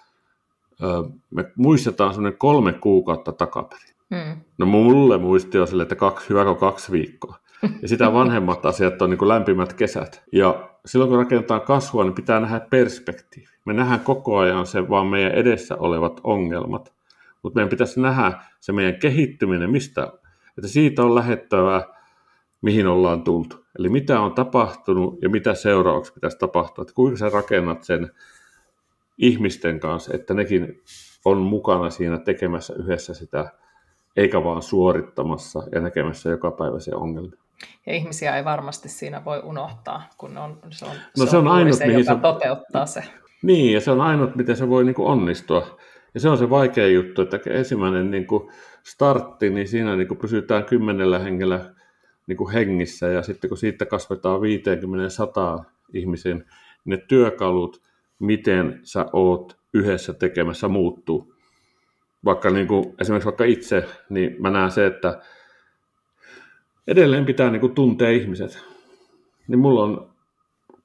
[1.31, 3.95] me muistetaan sellainen kolme kuukautta takaperin.
[4.11, 4.41] Mm.
[4.59, 7.37] No mulle muisti on sille, että kaksi, hyvä kaksi viikkoa.
[7.83, 10.23] Ja sitä vanhemmat asiat on niin kuin lämpimät kesät.
[10.33, 13.49] Ja silloin kun rakennetaan kasvua, niin pitää nähdä perspektiivi.
[13.65, 16.93] Me nähdään koko ajan se vaan meidän edessä olevat ongelmat.
[17.43, 20.13] Mutta meidän pitäisi nähdä se meidän kehittyminen, mistä,
[20.59, 21.85] että siitä on lähettävä,
[22.63, 23.65] mihin ollaan tultu.
[23.79, 26.83] Eli mitä on tapahtunut ja mitä seuraavaksi pitäisi tapahtua.
[26.83, 28.11] Että kuinka sä rakennat sen
[29.19, 30.83] ihmisten kanssa, että nekin
[31.25, 33.53] on mukana siinä tekemässä yhdessä sitä
[34.17, 37.33] eikä vaan suorittamassa ja näkemässä joka päivä se ongelma.
[37.87, 41.49] Ja ihmisiä ei varmasti siinä voi unohtaa, kun on, se on, no, se, se on,
[41.49, 42.21] ainut, se, joka se...
[42.21, 43.05] toteuttaa se.
[43.43, 45.79] Niin, ja se on ainut, miten se voi niin kuin onnistua.
[46.15, 48.51] Ja se on se vaikea juttu, että ensimmäinen niin kuin
[48.83, 51.75] startti, niin siinä niin kuin pysytään kymmenellä hengellä
[52.29, 54.41] niin kuin hengissä, ja sitten kun siitä kasvetaan
[55.61, 56.45] 50-100 ihmisen,
[56.85, 57.83] ne työkalut,
[58.19, 61.35] miten sä oot yhdessä tekemässä muuttuu.
[62.25, 65.21] Vaikka niin kuin, esimerkiksi vaikka itse, niin mä näen se, että
[66.87, 68.65] edelleen pitää niin kuin tuntea ihmiset.
[69.49, 70.11] Niin mulla on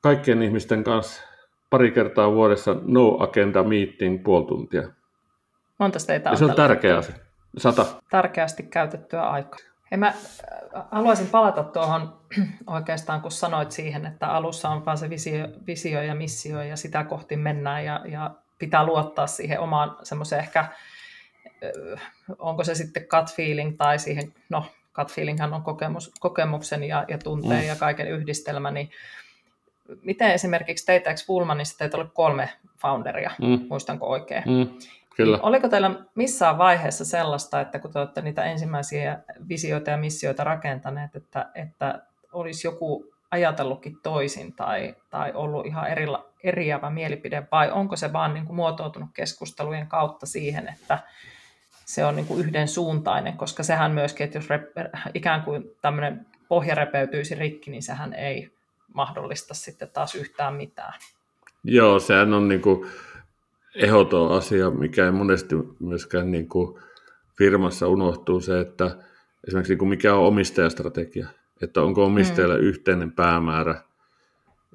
[0.01, 1.23] kaikkien ihmisten kanssa
[1.69, 4.89] pari kertaa vuodessa no agenda meeting puoli tuntia.
[5.79, 6.34] Monta teitä on?
[6.34, 7.15] Ja se on tärkeä asia.
[7.58, 7.86] Sata.
[8.10, 9.72] Tärkeästi käytettyä aikaa.
[9.93, 12.13] Ja mä äh, haluaisin palata tuohon
[12.67, 17.03] oikeastaan, kun sanoit siihen, että alussa on vaan se visio, visio ja missio ja sitä
[17.03, 22.01] kohti mennään ja, ja pitää luottaa siihen omaan semmoiseen ehkä, äh,
[22.39, 27.17] onko se sitten gut feeling tai siihen, no gut feelinghan on kokemus, kokemuksen ja, ja
[27.17, 27.67] tunteen mm.
[27.67, 28.91] ja kaiken yhdistelmä, niin
[30.01, 32.49] miten esimerkiksi teitä, eikö Pullmanissa teitä oli kolme
[32.82, 33.65] founderia, mm.
[33.69, 34.43] muistanko oikein?
[34.45, 34.79] Mm.
[35.15, 35.38] Kyllä.
[35.38, 40.43] Niin oliko teillä missään vaiheessa sellaista, että kun te olette niitä ensimmäisiä visioita ja missioita
[40.43, 47.71] rakentaneet, että, että olisi joku ajatellutkin toisin tai, tai ollut ihan erila, eriävä mielipide, vai
[47.71, 50.99] onko se vaan niin kuin muotoutunut keskustelujen kautta siihen, että
[51.86, 54.63] se on niin kuin yhden suuntainen, koska sehän myöskin, että jos rep,
[55.13, 58.52] ikään kuin tämmöinen pohja repeytyisi rikki, niin sehän ei
[58.93, 60.93] mahdollista sitten taas yhtään mitään.
[61.63, 62.88] Joo, sehän on niin kuin
[63.75, 66.79] ehdoton asia, mikä ei monesti myöskään niin kuin
[67.38, 68.97] firmassa unohtuu se, että
[69.47, 71.27] esimerkiksi niin kuin mikä on omistajastrategia,
[71.62, 72.63] että onko omistajalle mm.
[72.63, 73.81] yhteinen päämäärä,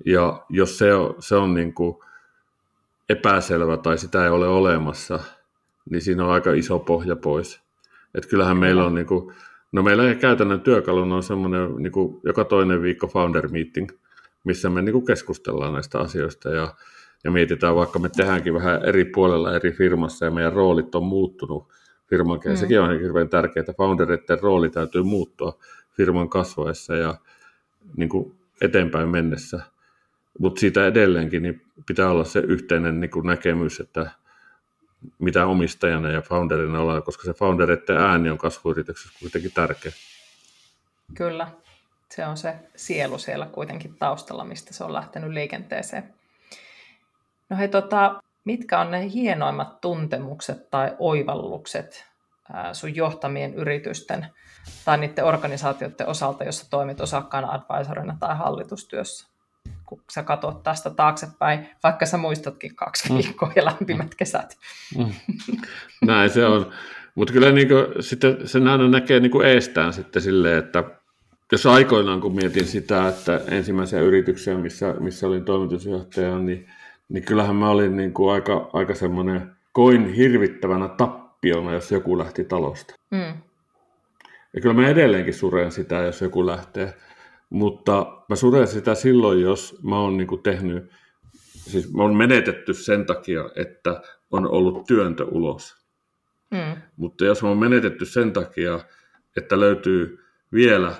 [0.06, 1.96] ja jos se on, se on niin kuin
[3.08, 5.20] epäselvä tai sitä ei ole olemassa,
[5.90, 7.60] niin siinä on aika iso pohja pois.
[8.14, 8.60] Että kyllähän mm.
[8.60, 9.34] meillä on, niin kuin,
[9.72, 13.90] no meillä käytännön työkaluna on semmoinen niin kuin joka toinen viikko founder meeting,
[14.44, 16.74] missä me niin kuin keskustellaan näistä asioista ja
[17.24, 21.68] ja mietitään, vaikka me tehdäänkin vähän eri puolella eri firmassa ja meidän roolit on muuttunut
[22.08, 22.56] firman mm.
[22.56, 25.58] sekin on hirveän tärkeää, että foundereiden rooli täytyy muuttua
[25.96, 27.14] firman kasvaessa ja
[27.96, 29.60] niin kuin eteenpäin mennessä.
[30.38, 34.10] Mutta siitä edelleenkin niin pitää olla se yhteinen niin kuin näkemys, että
[35.18, 39.92] mitä omistajana ja founderina ollaan, koska se foundereiden ääni on kasvuyrityksessä kuitenkin tärkeä.
[41.14, 41.48] Kyllä,
[42.10, 46.14] se on se sielu siellä kuitenkin taustalla, mistä se on lähtenyt liikenteeseen.
[47.50, 52.06] No hei, tota, mitkä on ne hienoimmat tuntemukset tai oivallukset
[52.52, 54.26] ää, sun johtamien yritysten
[54.84, 59.28] tai niiden organisaatioiden osalta, jossa toimit osakkaana advisorina tai hallitustyössä?
[59.86, 63.16] kun sä katsot tästä taaksepäin, vaikka sä muistatkin kaksi mm.
[63.16, 64.56] viikkoa ja lämpimät kesät.
[64.98, 65.12] Mm.
[66.06, 66.70] Näin se on.
[67.14, 70.84] Mutta kyllä niin kuin, sitten sen aina näkee niin kuin eestään sitten silleen, että
[71.52, 76.70] jos aikoinaan kun mietin sitä, että ensimmäisiä yrityksiä, missä, missä olin toimitusjohtaja, niin
[77.08, 82.44] niin kyllähän mä olin niin kuin aika, aika semmoinen, koin hirvittävänä tappiona, jos joku lähti
[82.44, 82.94] talosta.
[83.10, 83.42] Mm.
[84.54, 86.94] Ja kyllä mä edelleenkin suren sitä, jos joku lähtee.
[87.50, 90.90] Mutta mä suren sitä silloin, jos mä oon niin kuin tehnyt,
[91.54, 95.76] siis mä oon menetetty sen takia, että on ollut työntö ulos.
[96.50, 96.82] Mm.
[96.96, 98.80] Mutta jos mä oon menetetty sen takia,
[99.36, 100.18] että löytyy
[100.52, 100.94] vielä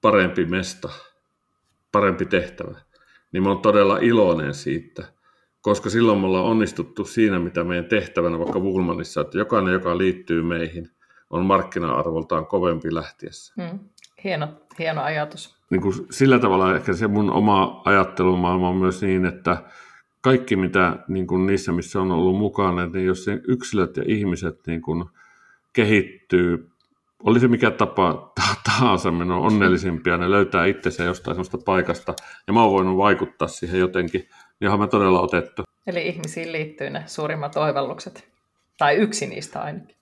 [0.00, 0.88] parempi mesta,
[1.92, 2.80] parempi tehtävä,
[3.32, 5.17] niin mä oon todella iloinen siitä
[5.60, 10.42] koska silloin me ollaan onnistuttu siinä, mitä meidän tehtävänä vaikka Wulmanissa, että jokainen, joka liittyy
[10.42, 10.90] meihin,
[11.30, 13.54] on markkina-arvoltaan kovempi lähtiessä.
[13.56, 13.78] Mm.
[14.24, 15.58] Hieno, hieno ajatus.
[15.70, 19.62] Niin kuin sillä tavalla ehkä se mun oma ajattelumaailma on myös niin, että
[20.20, 24.66] kaikki mitä niin kuin niissä, missä on ollut mukana, niin jos se yksilöt ja ihmiset
[24.66, 25.04] niin kuin
[25.72, 26.70] kehittyy,
[27.24, 28.32] oli se mikä tapa
[28.64, 32.14] tahansa, ne on onnellisimpia, ne löytää itsensä jostain sellaista paikasta,
[32.46, 34.28] ja mä oon voinut vaikuttaa siihen jotenkin
[34.60, 35.62] johon mä todella otettu.
[35.86, 38.28] Eli ihmisiin liittyy ne suurimmat oivallukset,
[38.78, 39.98] tai yksi niistä ainakin.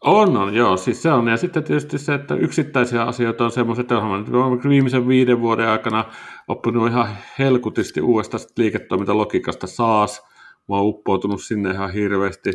[0.00, 0.76] On, on, joo.
[0.76, 1.28] Siis se on.
[1.28, 6.04] Ja sitten tietysti se, että yksittäisiä asioita on semmoiset, että olen viimeisen viiden vuoden aikana
[6.48, 10.22] oppinut ihan helkutisti uudesta liiketoimintalogiikasta saas.
[10.68, 12.50] Mä oon uppoutunut sinne ihan hirveästi.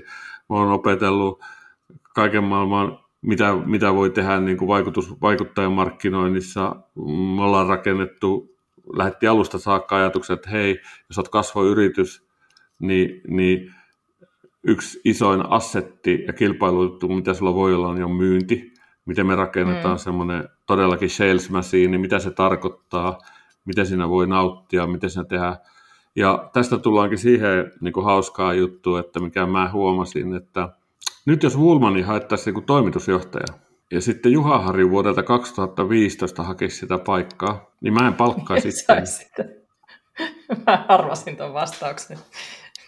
[0.50, 1.42] Mä oon opetellut
[2.16, 6.76] kaiken maailman, mitä, mitä voi tehdä niin kuin vaikutus, vaikuttajamarkkinoinnissa.
[7.36, 8.53] Me ollaan rakennettu
[8.94, 10.80] lähetti alusta saakka ajatukset, että hei,
[11.10, 12.28] jos olet kasvoyritys,
[12.80, 13.74] niin, niin
[14.64, 18.74] yksi isoin assetti ja kilpailujuttu, mitä sulla voi olla, niin on myynti.
[19.06, 20.00] Miten me rakennetaan mm.
[20.00, 23.18] semmoinen todellakin sales machine, mitä se tarkoittaa,
[23.66, 25.56] miten siinä voi nauttia, miten siinä tehdään.
[26.16, 30.70] Ja tästä tullaankin siihen niin kuin hauskaa juttua, että mikä mä huomasin, että
[31.26, 33.46] nyt jos Wulmani haettaisiin niin toimitusjohtaja,
[33.94, 39.08] ja sitten Juha Harju vuodelta 2015 hakisi sitä paikkaa, niin mä en palkkaa sitten.
[39.08, 39.46] Sitä.
[40.68, 42.18] Mä arvasin tuon vastauksen.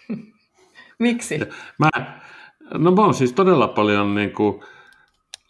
[0.98, 1.38] Miksi?
[1.78, 1.90] Mä,
[2.74, 4.60] no mä oon siis todella paljon niin kuin,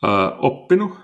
[0.04, 0.06] ö,
[0.38, 0.98] oppinut.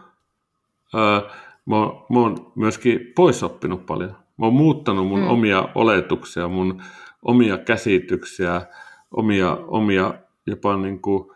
[0.95, 1.31] Ö,
[1.67, 4.11] mä, oon, mä oon myöskin poisoppinut paljon.
[4.11, 5.31] Mä oon muuttanut mun hmm.
[5.31, 6.83] omia oletuksia, mun
[7.23, 8.67] omia käsityksiä,
[9.11, 10.15] omia, omia
[10.47, 11.31] jopa niin kuin,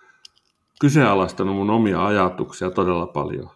[0.80, 3.50] kyseenalaistanut mun omia ajatuksia todella paljon.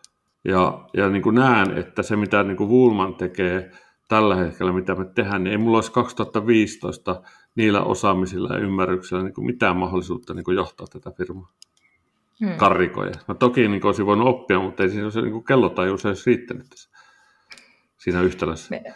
[0.44, 3.70] Ja, ja niin kuin näen, että se mitä niin kuin Woolman tekee
[4.08, 7.22] tällä hetkellä, mitä me tehdään, niin ei mulla olisi 2015
[7.54, 11.52] niillä osaamisilla ja ymmärryksillä niin kuin mitään mahdollisuutta niin kuin johtaa tätä firmaa.
[12.40, 12.56] Hmm.
[12.56, 13.12] Karrikoja.
[13.28, 16.66] Mä toki niin kuin olisin voinut oppia, mutta ei siinä se niin kellotajuus edes riittänyt
[16.70, 16.90] tässä,
[17.98, 18.70] siinä yhtälössä.
[18.70, 18.94] Me,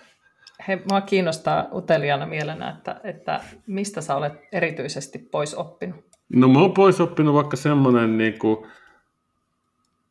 [0.69, 6.14] he, mua kiinnostaa uteliaana mielenä, että, että mistä sä olet erityisesti pois oppinut?
[6.35, 8.67] No mä oon pois oppinut vaikka semmoinen, niin kuin,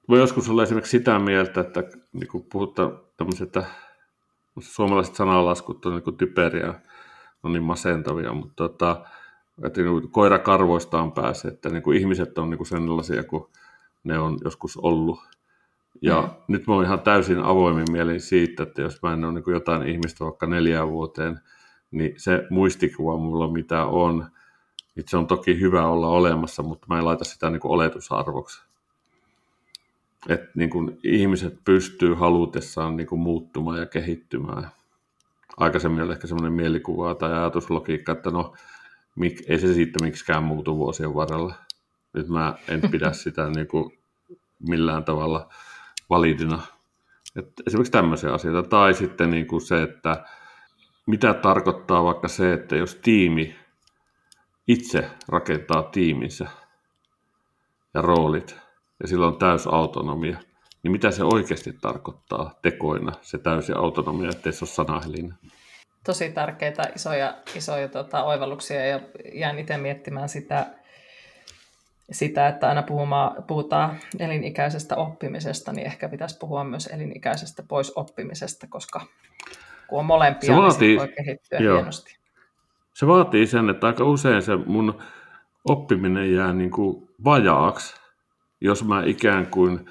[0.09, 3.53] voi joskus olla esimerkiksi sitä mieltä, että niin kuin puhutaan tämmöiset,
[4.59, 6.73] suomalaiset sanalaskut on niin kuin typeriä,
[7.43, 9.05] on niin masentavia, mutta tota,
[9.65, 13.45] että niin koira karvoistaan pääsee, että niin kuin ihmiset on niin kuin sellaisia kuin
[14.03, 15.19] ne on joskus ollut.
[16.01, 16.29] Ja mm.
[16.47, 19.53] nyt mä oon ihan täysin avoimin mielin siitä, että jos mä en ole niin kuin
[19.53, 21.39] jotain ihmistä vaikka neljään vuoteen,
[21.91, 24.31] niin se muistikuva mulla mitä on,
[24.95, 28.63] niin se on toki hyvä olla olemassa, mutta mä en laita sitä niin kuin oletusarvoksi.
[30.29, 34.67] Että niin kuin ihmiset pystyy halutessaan niin kuin muuttumaan ja kehittymään.
[35.57, 38.53] Aikaisemmin oli ehkä semmoinen mielikuva tai ajatuslogiikka, että no,
[39.15, 41.55] mik, ei se siitä miksikään muutu vuosien varrella.
[42.13, 43.97] Nyt mä en pidä sitä niin kuin
[44.59, 45.49] millään tavalla
[46.09, 46.61] validina.
[47.35, 48.69] Et esimerkiksi tämmöisiä asioita.
[48.69, 50.25] Tai sitten niin kuin se, että
[51.05, 53.55] mitä tarkoittaa vaikka se, että jos tiimi
[54.67, 56.47] itse rakentaa tiiminsä
[57.93, 58.55] ja roolit,
[59.01, 60.37] ja sillä on täys autonomia,
[60.83, 65.35] niin mitä se oikeasti tarkoittaa tekoina, se täysi autonomia, ettei se ole sanahelinä?
[66.05, 68.99] Tosi tärkeitä isoja, isoja tota, oivalluksia, ja
[69.33, 70.65] jään itse miettimään sitä,
[72.11, 78.67] sitä, että aina puhumaan, puhutaan elinikäisestä oppimisesta, niin ehkä pitäisi puhua myös elinikäisestä pois oppimisesta,
[78.69, 79.01] koska
[79.87, 81.75] kun on molempia, se vaatii, niin voi kehittyä joo.
[81.75, 82.22] hienosti
[82.93, 85.01] se vaatii sen, että aika usein se mun
[85.65, 87.95] oppiminen jää niin kuin vajaaksi,
[88.61, 89.89] jos mä ikään kuin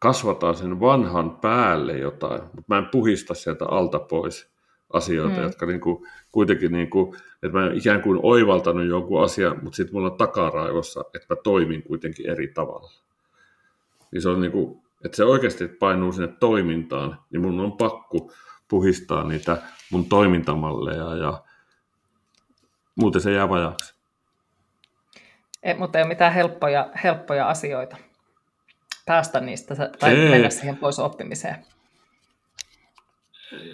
[0.00, 4.52] kasvataan sen vanhan päälle jotain, mutta mä en puhista sieltä alta pois
[4.92, 5.42] asioita, mm.
[5.42, 9.76] jotka niin kuin, kuitenkin, niin kuin, että mä en ikään kuin oivaltanut jonkun asian, mutta
[9.76, 12.90] sitten mulla on takaraivossa, että mä toimin kuitenkin eri tavalla.
[14.12, 18.32] Niin se on niin kuin, että se oikeasti painuu sinne toimintaan, niin mun on pakko
[18.68, 21.42] puhistaa niitä mun toimintamalleja ja
[23.00, 23.94] Muuten se jää vajaaksi.
[25.62, 27.96] Ei, mutta ei ole mitään helppoja, helppoja asioita
[29.08, 30.30] päästä niistä tai ei.
[30.30, 31.56] mennä siihen pois oppimiseen.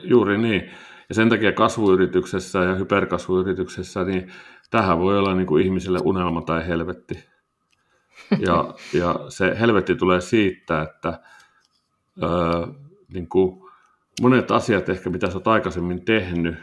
[0.03, 0.71] Juuri niin.
[1.09, 4.33] Ja sen takia kasvuyrityksessä ja hyperkasvuyrityksessä, niin
[4.71, 7.25] tähän voi olla niin kuin ihmiselle unelma tai helvetti.
[8.39, 11.21] Ja, ja se helvetti tulee siitä, että
[12.23, 12.67] öö,
[13.13, 13.63] niin kuin
[14.23, 16.57] monet asiat ehkä, mitä sä oot aikaisemmin tehnyt,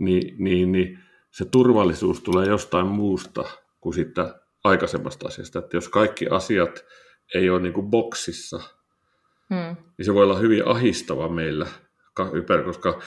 [0.00, 0.98] niin, niin, niin
[1.30, 3.44] se turvallisuus tulee jostain muusta
[3.80, 5.58] kuin siitä aikaisemmasta asiasta.
[5.58, 6.84] Että jos kaikki asiat
[7.34, 8.60] ei ole niin kuin boksissa,
[9.54, 9.76] hmm.
[9.98, 11.66] niin se voi olla hyvin ahistava meillä
[12.32, 13.00] ympärillä, koska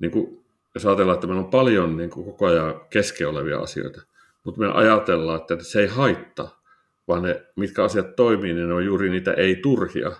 [0.00, 0.44] niin kuin,
[0.74, 4.02] jos ajatellaan, että meillä on paljon niin kuin koko ajan kesken olevia asioita,
[4.44, 6.62] mutta me ajatellaan, että se ei haittaa,
[7.08, 10.12] vaan ne, mitkä asiat toimii, niin ne on juuri niitä ei-turhia.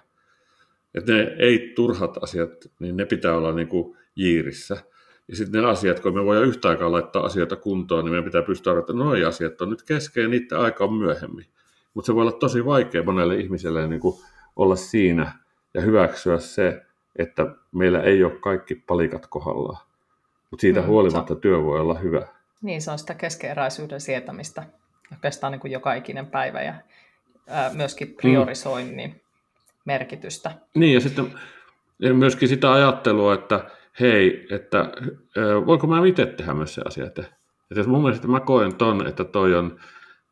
[0.94, 4.76] Että ne ei-turhat asiat, niin ne pitää olla niin kuin jiirissä.
[5.32, 8.42] Ja sitten ne asiat, kun me voidaan yhtä aikaa laittaa asioita kuntoon, niin meidän pitää
[8.42, 11.46] pystyä että nuo asiat on nyt kesken ja niiden aika on myöhemmin.
[11.94, 14.16] Mutta se voi olla tosi vaikea monelle ihmiselle niin kuin
[14.56, 15.32] olla siinä
[15.74, 16.82] ja hyväksyä se,
[17.16, 19.86] että meillä ei ole kaikki palikat kohdallaan.
[20.50, 22.26] Mutta siitä mm, huolimatta työ voi olla hyvä.
[22.62, 24.66] Niin, se on sitä keskeeräisyyden sietämistä
[25.12, 26.74] oikeastaan niin kuin joka ikinen päivä ja
[27.48, 29.20] ää, myöskin priorisoinnin mm.
[29.84, 30.52] merkitystä.
[30.74, 31.32] Niin, ja sitten
[31.98, 33.70] ja myöskin sitä ajattelua, että
[34.00, 34.92] hei, että
[35.66, 37.06] voinko mä itse tehdä myös se asia.
[37.06, 39.80] Että, että jos mun mielestä mä koen ton, että toi on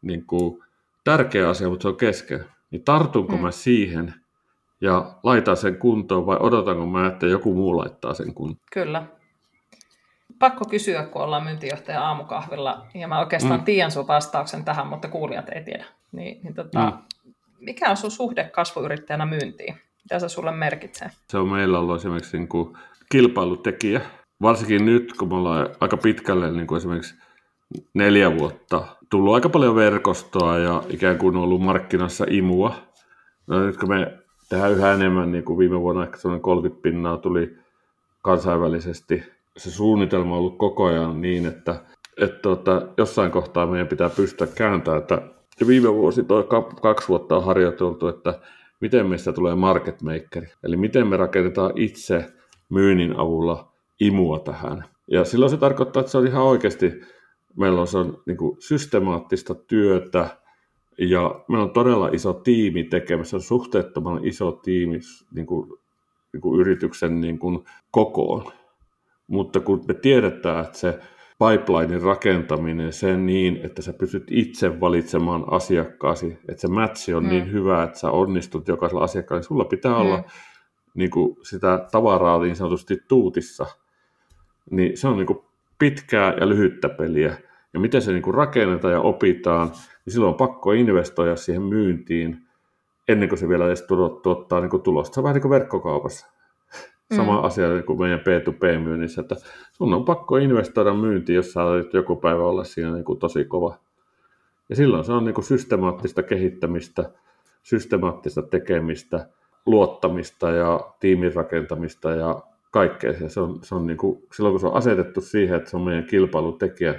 [0.03, 0.63] niin kuin,
[1.05, 3.43] tärkeä asia, mutta se on kesken, niin tartunko mm.
[3.43, 4.15] mä siihen
[4.81, 8.67] ja laitan sen kuntoon vai odotanko mä, että joku muu laittaa sen kuntoon?
[8.73, 9.07] Kyllä.
[10.39, 13.65] Pakko kysyä, kun ollaan myyntijohtaja aamukahvilla, ja mä oikeastaan mm.
[13.65, 15.85] tiedän sun vastauksen tähän, mutta kuulijat ei tiedä.
[16.13, 16.99] Niin, niin tota, mm.
[17.59, 19.75] Mikä on sun suhde kasvuyrittäjänä myyntiin?
[20.05, 21.11] Mitä se sulle merkitsee?
[21.29, 22.77] Se on meillä ollut esimerkiksi niin kuin
[23.13, 24.01] kilpailutekijä.
[24.43, 27.15] Varsinkin nyt, kun me ollaan aika pitkälle niin kuin esimerkiksi
[27.95, 32.75] neljä vuotta tullut aika paljon verkostoa ja ikään kuin ollut markkinassa imua.
[33.47, 37.57] No nyt kun me tehdään yhä enemmän, niin kuin viime vuonna ehkä 30 pinnaa tuli
[38.23, 39.23] kansainvälisesti.
[39.57, 41.75] Se suunnitelma on ollut koko ajan niin, että,
[42.21, 45.23] että tuota, jossain kohtaa meidän pitää pystyä kääntämään, että
[45.67, 46.49] viime vuosi, toi
[46.83, 48.41] kaksi vuotta on harjoiteltu, että
[48.81, 52.33] miten meistä tulee market makeri, eli miten me rakennetaan itse
[52.71, 54.85] myynnin avulla imua tähän.
[55.11, 56.93] Ja silloin se tarkoittaa, että se on ihan oikeasti,
[57.57, 60.29] meillä on, se on niin kuin systemaattista työtä,
[60.99, 64.99] ja meillä on todella iso tiimi tekemässä, on suhteettoman iso tiimi
[65.35, 65.71] niin kuin,
[66.33, 68.53] niin kuin yrityksen niin kuin kokoon.
[69.27, 71.01] Mutta kun me tiedetään, että se
[71.39, 77.29] pipelinein rakentaminen sen niin, että sä pystyt itse valitsemaan asiakkaasi, että se matchi on mm.
[77.29, 80.01] niin hyvä, että sä onnistut jokaisella asiakkaalla, niin sulla pitää mm.
[80.01, 80.25] olla
[80.95, 83.67] niin kuin sitä tavaraa niin sanotusti tuutissa.
[84.71, 85.39] Niin se on niin kuin
[85.79, 87.37] pitkää ja lyhyttä peliä.
[87.73, 92.47] Ja miten se niin kuin rakennetaan ja opitaan, niin silloin on pakko investoida siihen myyntiin
[93.09, 93.87] ennen kuin se vielä edes
[94.23, 95.15] tuottaa niin kuin tulosta.
[95.15, 96.27] Se on vähän niin kuin verkkokaupassa.
[97.17, 97.45] Sama mm.
[97.45, 99.37] asia kuin niinku meidän P2P-myynnissä, että
[99.73, 103.45] sun on pakko investoida myyntiin, jos sä olet joku päivä olla siinä niin kuin tosi
[103.45, 103.79] kova.
[104.69, 107.11] Ja silloin se on niin kuin systemaattista kehittämistä,
[107.63, 109.29] systemaattista tekemistä,
[109.67, 113.15] luottamista ja tiimin rakentamista ja kaikkea.
[113.21, 115.77] Ja se on, se on niin kuin, silloin kun se on asetettu siihen, että se
[115.77, 116.95] on meidän kilpailutekijä,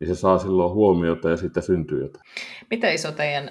[0.00, 2.24] niin se saa silloin huomiota ja siitä syntyy jotain.
[2.70, 3.50] Miten iso teidän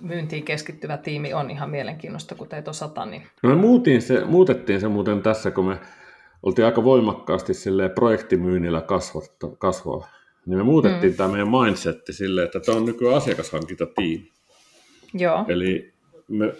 [0.00, 3.06] myyntiin keskittyvä tiimi on ihan mielenkiinnosta, kun teitä on sata?
[3.06, 3.22] Niin...
[3.42, 5.78] No me muutin se, muutettiin se muuten tässä, kun me
[6.42, 8.82] oltiin aika voimakkaasti silleen projektimyynnillä
[9.58, 10.08] kasvaa.
[10.46, 11.16] Niin me muutettiin mm.
[11.16, 14.30] tämä meidän mindsetti silleen, että tämä on nykyään asiakashankintatiimi.
[15.14, 15.44] Joo.
[15.48, 15.92] Eli
[16.28, 16.54] me,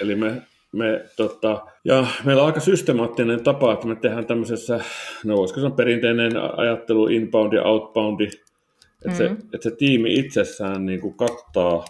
[0.00, 0.42] eli me
[0.72, 4.80] me, tota, ja meillä on aika systemaattinen tapa, että me tehdään tämmöisessä,
[5.24, 9.14] no voisiko sanoa perinteinen ajattelu, inbound ja outbound, että, mm.
[9.14, 11.84] se, että se tiimi itsessään niin kuin kattaa,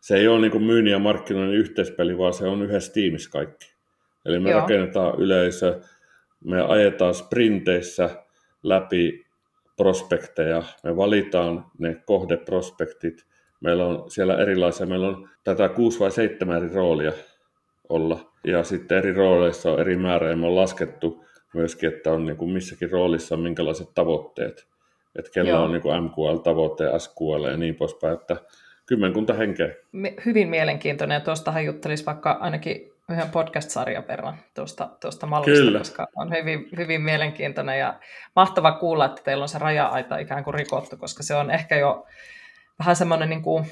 [0.00, 3.74] se ei ole niin kuin myynnin ja markkinoinnin yhteispeli, vaan se on yhdessä tiimissä kaikki.
[4.24, 4.60] Eli me Joo.
[4.60, 5.80] rakennetaan yleisö,
[6.44, 8.10] me ajetaan sprinteissä
[8.62, 9.26] läpi
[9.76, 13.26] prospekteja, me valitaan ne kohdeprospektit,
[13.60, 17.12] meillä on siellä erilaisia, meillä on tätä kuusi vai seitsemän eri roolia
[17.88, 21.24] olla, ja sitten eri rooleissa on eri määrä, ja me on laskettu
[21.54, 24.66] myöskin, että on niin kuin missäkin roolissa on minkälaiset tavoitteet
[25.18, 25.62] että kellä Joo.
[25.62, 28.36] on niin MQL-tavoite, SQL ja niin poispäin, että
[28.86, 29.74] kymmenkunta henkeä.
[30.26, 35.78] Hyvin mielenkiintoinen, ja tuostahan juttelisi vaikka ainakin yhden podcast-sarjan verran tuosta, tuosta mallista, Kyllä.
[35.78, 37.94] koska on hyvin, hyvin mielenkiintoinen ja
[38.36, 42.06] mahtava kuulla, että teillä on se raja-aita ikään kuin rikottu, koska se on ehkä jo
[42.78, 43.66] vähän semmoinen niin kuin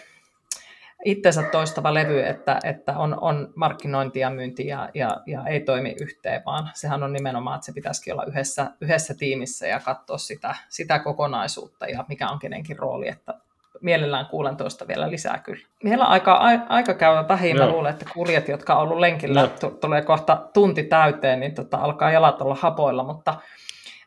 [1.05, 5.96] itsensä toistava levy, että, että on, on markkinointi ja myynti ja, ja, ja ei toimi
[6.00, 10.55] yhteen, vaan sehän on nimenomaan, että se pitäisikin olla yhdessä, yhdessä tiimissä ja katsoa sitä,
[10.68, 13.34] sitä kokonaisuutta ja mikä on kenenkin rooli, että
[13.80, 15.66] mielellään kuulen tuosta vielä lisää kyllä.
[15.84, 16.34] Meillä on aika,
[16.68, 20.82] aika käydä vähin, mä luulen, että kuljet, jotka on ollut lenkillä, t- tulee kohta tunti
[20.82, 23.34] täyteen, niin tota, alkaa jalat olla hapoilla, mutta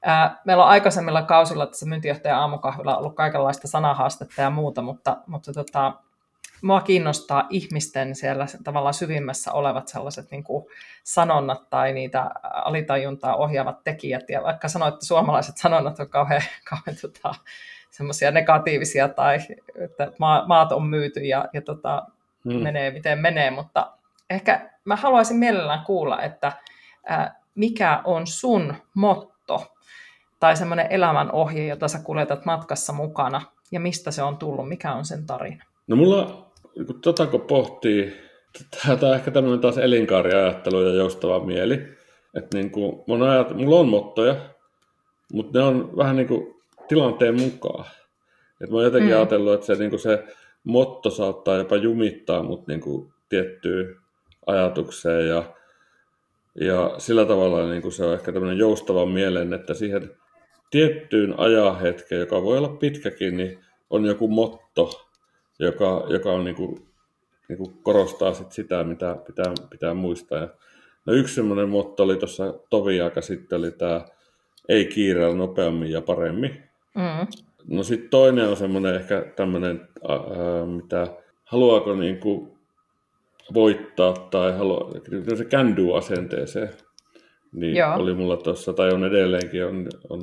[0.06, 5.54] ää, meillä on aikaisemmilla kausilla tässä myyntijohtajan aamukahvilla ollut kaikenlaista sanahaastetta ja muuta, mutta, mutta
[5.54, 5.94] tota,
[6.62, 10.66] mua kiinnostaa ihmisten siellä tavallaan syvimmässä olevat sellaiset niin kuin
[11.04, 14.30] sanonnat tai niitä alitajuntaa ohjaavat tekijät.
[14.30, 17.36] Ja vaikka sanoit, että suomalaiset sanonnat on kauhean, kauhean tota,
[17.90, 19.38] semmoisia negatiivisia tai
[19.76, 20.12] että
[20.48, 22.08] maat on myyty ja, ja tota,
[22.44, 22.64] hmm.
[22.64, 23.92] menee miten menee, mutta
[24.30, 26.52] ehkä mä haluaisin mielellään kuulla, että
[27.06, 29.76] ää, mikä on sun motto
[30.40, 33.42] tai semmoinen elämän ohje, jota sä kuljetat matkassa mukana
[33.72, 35.64] ja mistä se on tullut, mikä on sen tarina?
[35.88, 36.47] No mulla
[36.86, 38.14] kun tota kun pohtii,
[38.82, 41.74] tämä on ehkä tämmöinen taas elinkaariajattelu ja joustava mieli.
[42.36, 44.36] Että niin kuin, ajat, mulla on mottoja,
[45.34, 46.56] mutta ne on vähän niin kuin
[46.88, 47.86] tilanteen mukaan.
[48.62, 49.18] Et mä oon jotenkin mm.
[49.18, 50.24] ajatellut, että se, niin kuin se
[50.64, 53.96] motto saattaa jopa jumittaa mut niin kuin tiettyyn
[54.46, 55.44] ajatukseen ja,
[56.62, 60.12] ja sillä tavalla niin kuin se on ehkä tämmöinen joustava mielen, että siihen
[60.72, 63.60] tiettyyn ajahetkeen, joka voi olla pitkäkin, niin
[63.90, 65.07] on joku motto,
[65.60, 66.88] joka, joka on niin kuin,
[67.50, 70.40] niin kuin korostaa sit sitä, mitä pitää, pitää muistaa.
[70.40, 70.50] Ja,
[71.06, 74.06] no yksi semmoinen motto oli tuossa tovi aika sitten, oli tämä
[74.70, 76.64] ei kiireellä nopeammin ja paremmin.
[76.96, 77.28] Mm.
[77.76, 79.88] No sitten toinen on semmoinen ehkä tämmöinen,
[80.76, 81.08] mitä
[81.44, 82.58] haluaako niin kuin
[83.54, 84.92] voittaa tai haluaa,
[85.36, 86.70] se can asenteeseen
[87.52, 87.96] niin Joo.
[87.96, 90.22] oli mulla tuossa, tai on edelleenkin, on, on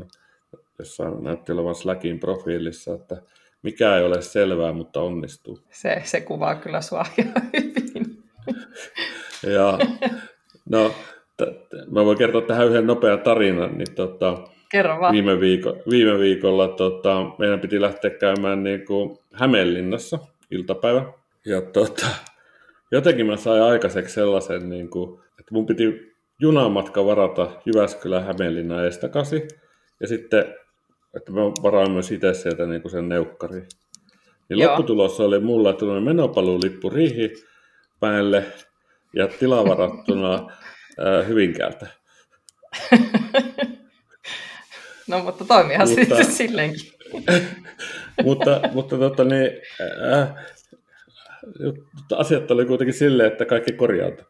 [0.78, 3.22] jossain näytti olevan Slackin profiilissa, että
[3.64, 5.58] mikä ei ole selvää, mutta onnistuu.
[5.70, 8.22] Se, se kuvaa kyllä sua ihan hyvin.
[9.42, 9.78] ja,
[10.70, 10.94] no,
[11.36, 13.78] t- mä voin kertoa tähän yhden nopean tarinan.
[13.78, 15.12] Niin, tota, Kerro vaan.
[15.12, 20.18] Viime, viiko, viime viikolla tota, meidän piti lähteä käymään niin kuin Hämeenlinnassa
[20.50, 21.12] iltapäivä.
[21.46, 22.06] Ja, tota,
[22.92, 29.48] jotenkin mä sain aikaiseksi sellaisen, niin kuin, että mun piti junamatka varata Jyväskylän Hämeenlinna estakasi.
[30.00, 30.54] Ja sitten,
[31.16, 33.60] että mä varaan myös itse sieltä niin kuin sen neukkari.
[34.48, 34.70] Niin Joo.
[34.70, 37.34] lopputulos oli mulla tullut menopaluulippu Riihi
[38.00, 38.44] päälle
[39.14, 41.86] ja tilavarattuna äh, Hyvinkäältä.
[45.08, 46.92] no mutta toimihan mutta, sitten silleenkin.
[48.24, 49.50] mutta mutta tota, niin,
[50.12, 50.34] äh,
[52.16, 54.26] asiat oli kuitenkin silleen, että kaikki korjautui.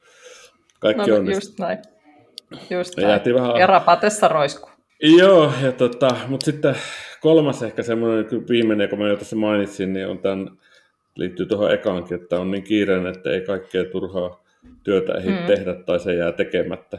[0.80, 1.35] Kaikki no, onnistui.
[1.35, 1.78] just näin.
[2.70, 3.35] Just näin.
[3.35, 3.57] Vähän...
[3.57, 4.74] Ja rapatessa roisku.
[5.03, 6.76] Joo, ja tota, mutta sitten
[7.20, 10.51] kolmas ehkä semmoinen viimeinen, kun mä jo tässä mainitsin, niin on tämän,
[11.16, 14.45] liittyy tuohon ekaankin, että on niin kiireinen, että ei kaikkea turhaa
[14.82, 15.47] työtä ehdi mm.
[15.47, 16.99] tehdä tai se jää tekemättä.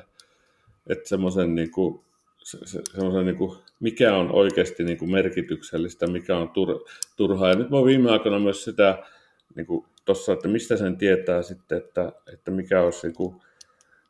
[0.90, 2.02] Että semmoisen niin kuin,
[2.44, 6.86] se, se, semmoisen niin kuin, mikä on oikeasti niin kuin merkityksellistä, mikä on tur,
[7.16, 7.50] turhaa.
[7.50, 9.04] Ja nyt mä oon viime aikoina myös sitä
[9.56, 13.36] niin kuin tossa, että mistä sen tietää sitten, että, että mikä olisi niin kuin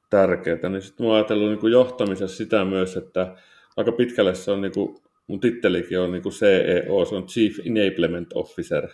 [0.10, 0.70] tärkeää.
[0.70, 3.36] Niin sitten mä oon ajatellut niin kuin johtamisessa sitä myös, että
[3.78, 4.96] aika pitkälle se on, niin kuin,
[5.28, 8.88] mun tittelikin on niin kuin CEO, se on Chief Enablement Officer.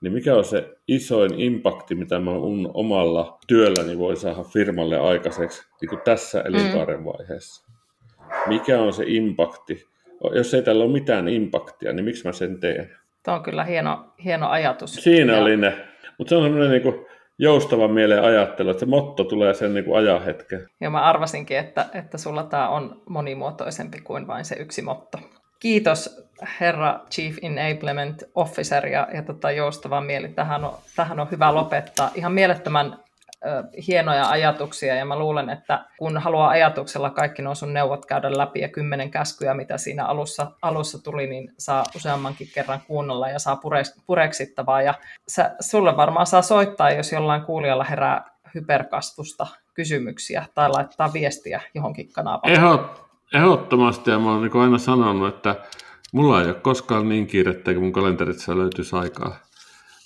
[0.00, 5.62] Niin mikä on se isoin impakti, mitä mä mun omalla työlläni voi saada firmalle aikaiseksi
[5.80, 7.70] niin kuin tässä elinkaaren vaiheessa?
[8.46, 9.86] Mikä on se impakti?
[10.34, 12.96] Jos ei tällä ole mitään impaktia, niin miksi mä sen teen?
[13.22, 14.94] Tämä on kyllä hieno, hieno ajatus.
[14.94, 15.38] Siinä ja...
[15.38, 15.86] oli ne.
[16.18, 17.06] Mutta se on sellainen niin kuin,
[17.40, 20.68] joustavan mieleen ajattelu, että se motto tulee sen niin ajan hetken.
[20.80, 25.18] Ja mä arvasinkin, että, että sulla tämä on monimuotoisempi kuin vain se yksi motto.
[25.60, 26.26] Kiitos
[26.60, 30.28] herra Chief Enablement Officer ja, ja tota, joustava mieli.
[30.28, 32.10] Tähän on, tähän on hyvä lopettaa.
[32.14, 32.96] Ihan mielettömän
[33.86, 38.60] hienoja ajatuksia ja mä luulen, että kun haluaa ajatuksella kaikki nuo sun neuvot käydä läpi
[38.60, 43.60] ja kymmenen käskyä, mitä siinä alussa, alussa tuli, niin saa useammankin kerran kuunnella ja saa
[44.06, 44.82] pureksittavaa.
[44.82, 44.94] Ja
[45.28, 48.24] sä, sulle varmaan saa soittaa, jos jollain kuulijalla herää
[48.54, 52.52] hyperkasvusta kysymyksiä tai laittaa viestiä johonkin kanavaan.
[52.52, 53.02] Ehdot,
[53.34, 55.54] ehdottomasti ja mä oon niin aina sanonut, että
[56.12, 59.49] mulla ei ole koskaan niin kiirettä, kun mun kalenterissa löytyisi aikaa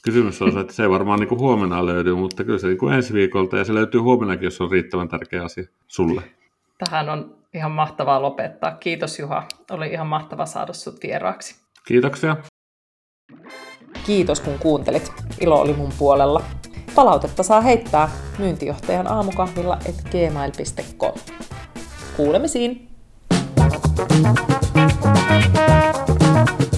[0.05, 2.79] kysymys on se, että se ei varmaan niin kuin huomenna löydy, mutta kyllä se niin
[2.79, 6.23] kuin ensi viikolta ja se löytyy huomenakin, jos on riittävän tärkeä asia sulle.
[6.79, 8.71] Tähän on ihan mahtavaa lopettaa.
[8.71, 9.43] Kiitos Juha.
[9.71, 11.57] Oli ihan mahtava saada sinut vieraaksi.
[11.87, 12.37] Kiitoksia.
[14.07, 15.13] Kiitos kun kuuntelit.
[15.41, 16.43] Ilo oli mun puolella.
[16.95, 21.13] Palautetta saa heittää myyntijohtajan aamukahvilla et gmail.com.
[22.17, 22.89] Kuulemisiin!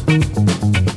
[0.07, 0.96] Thank you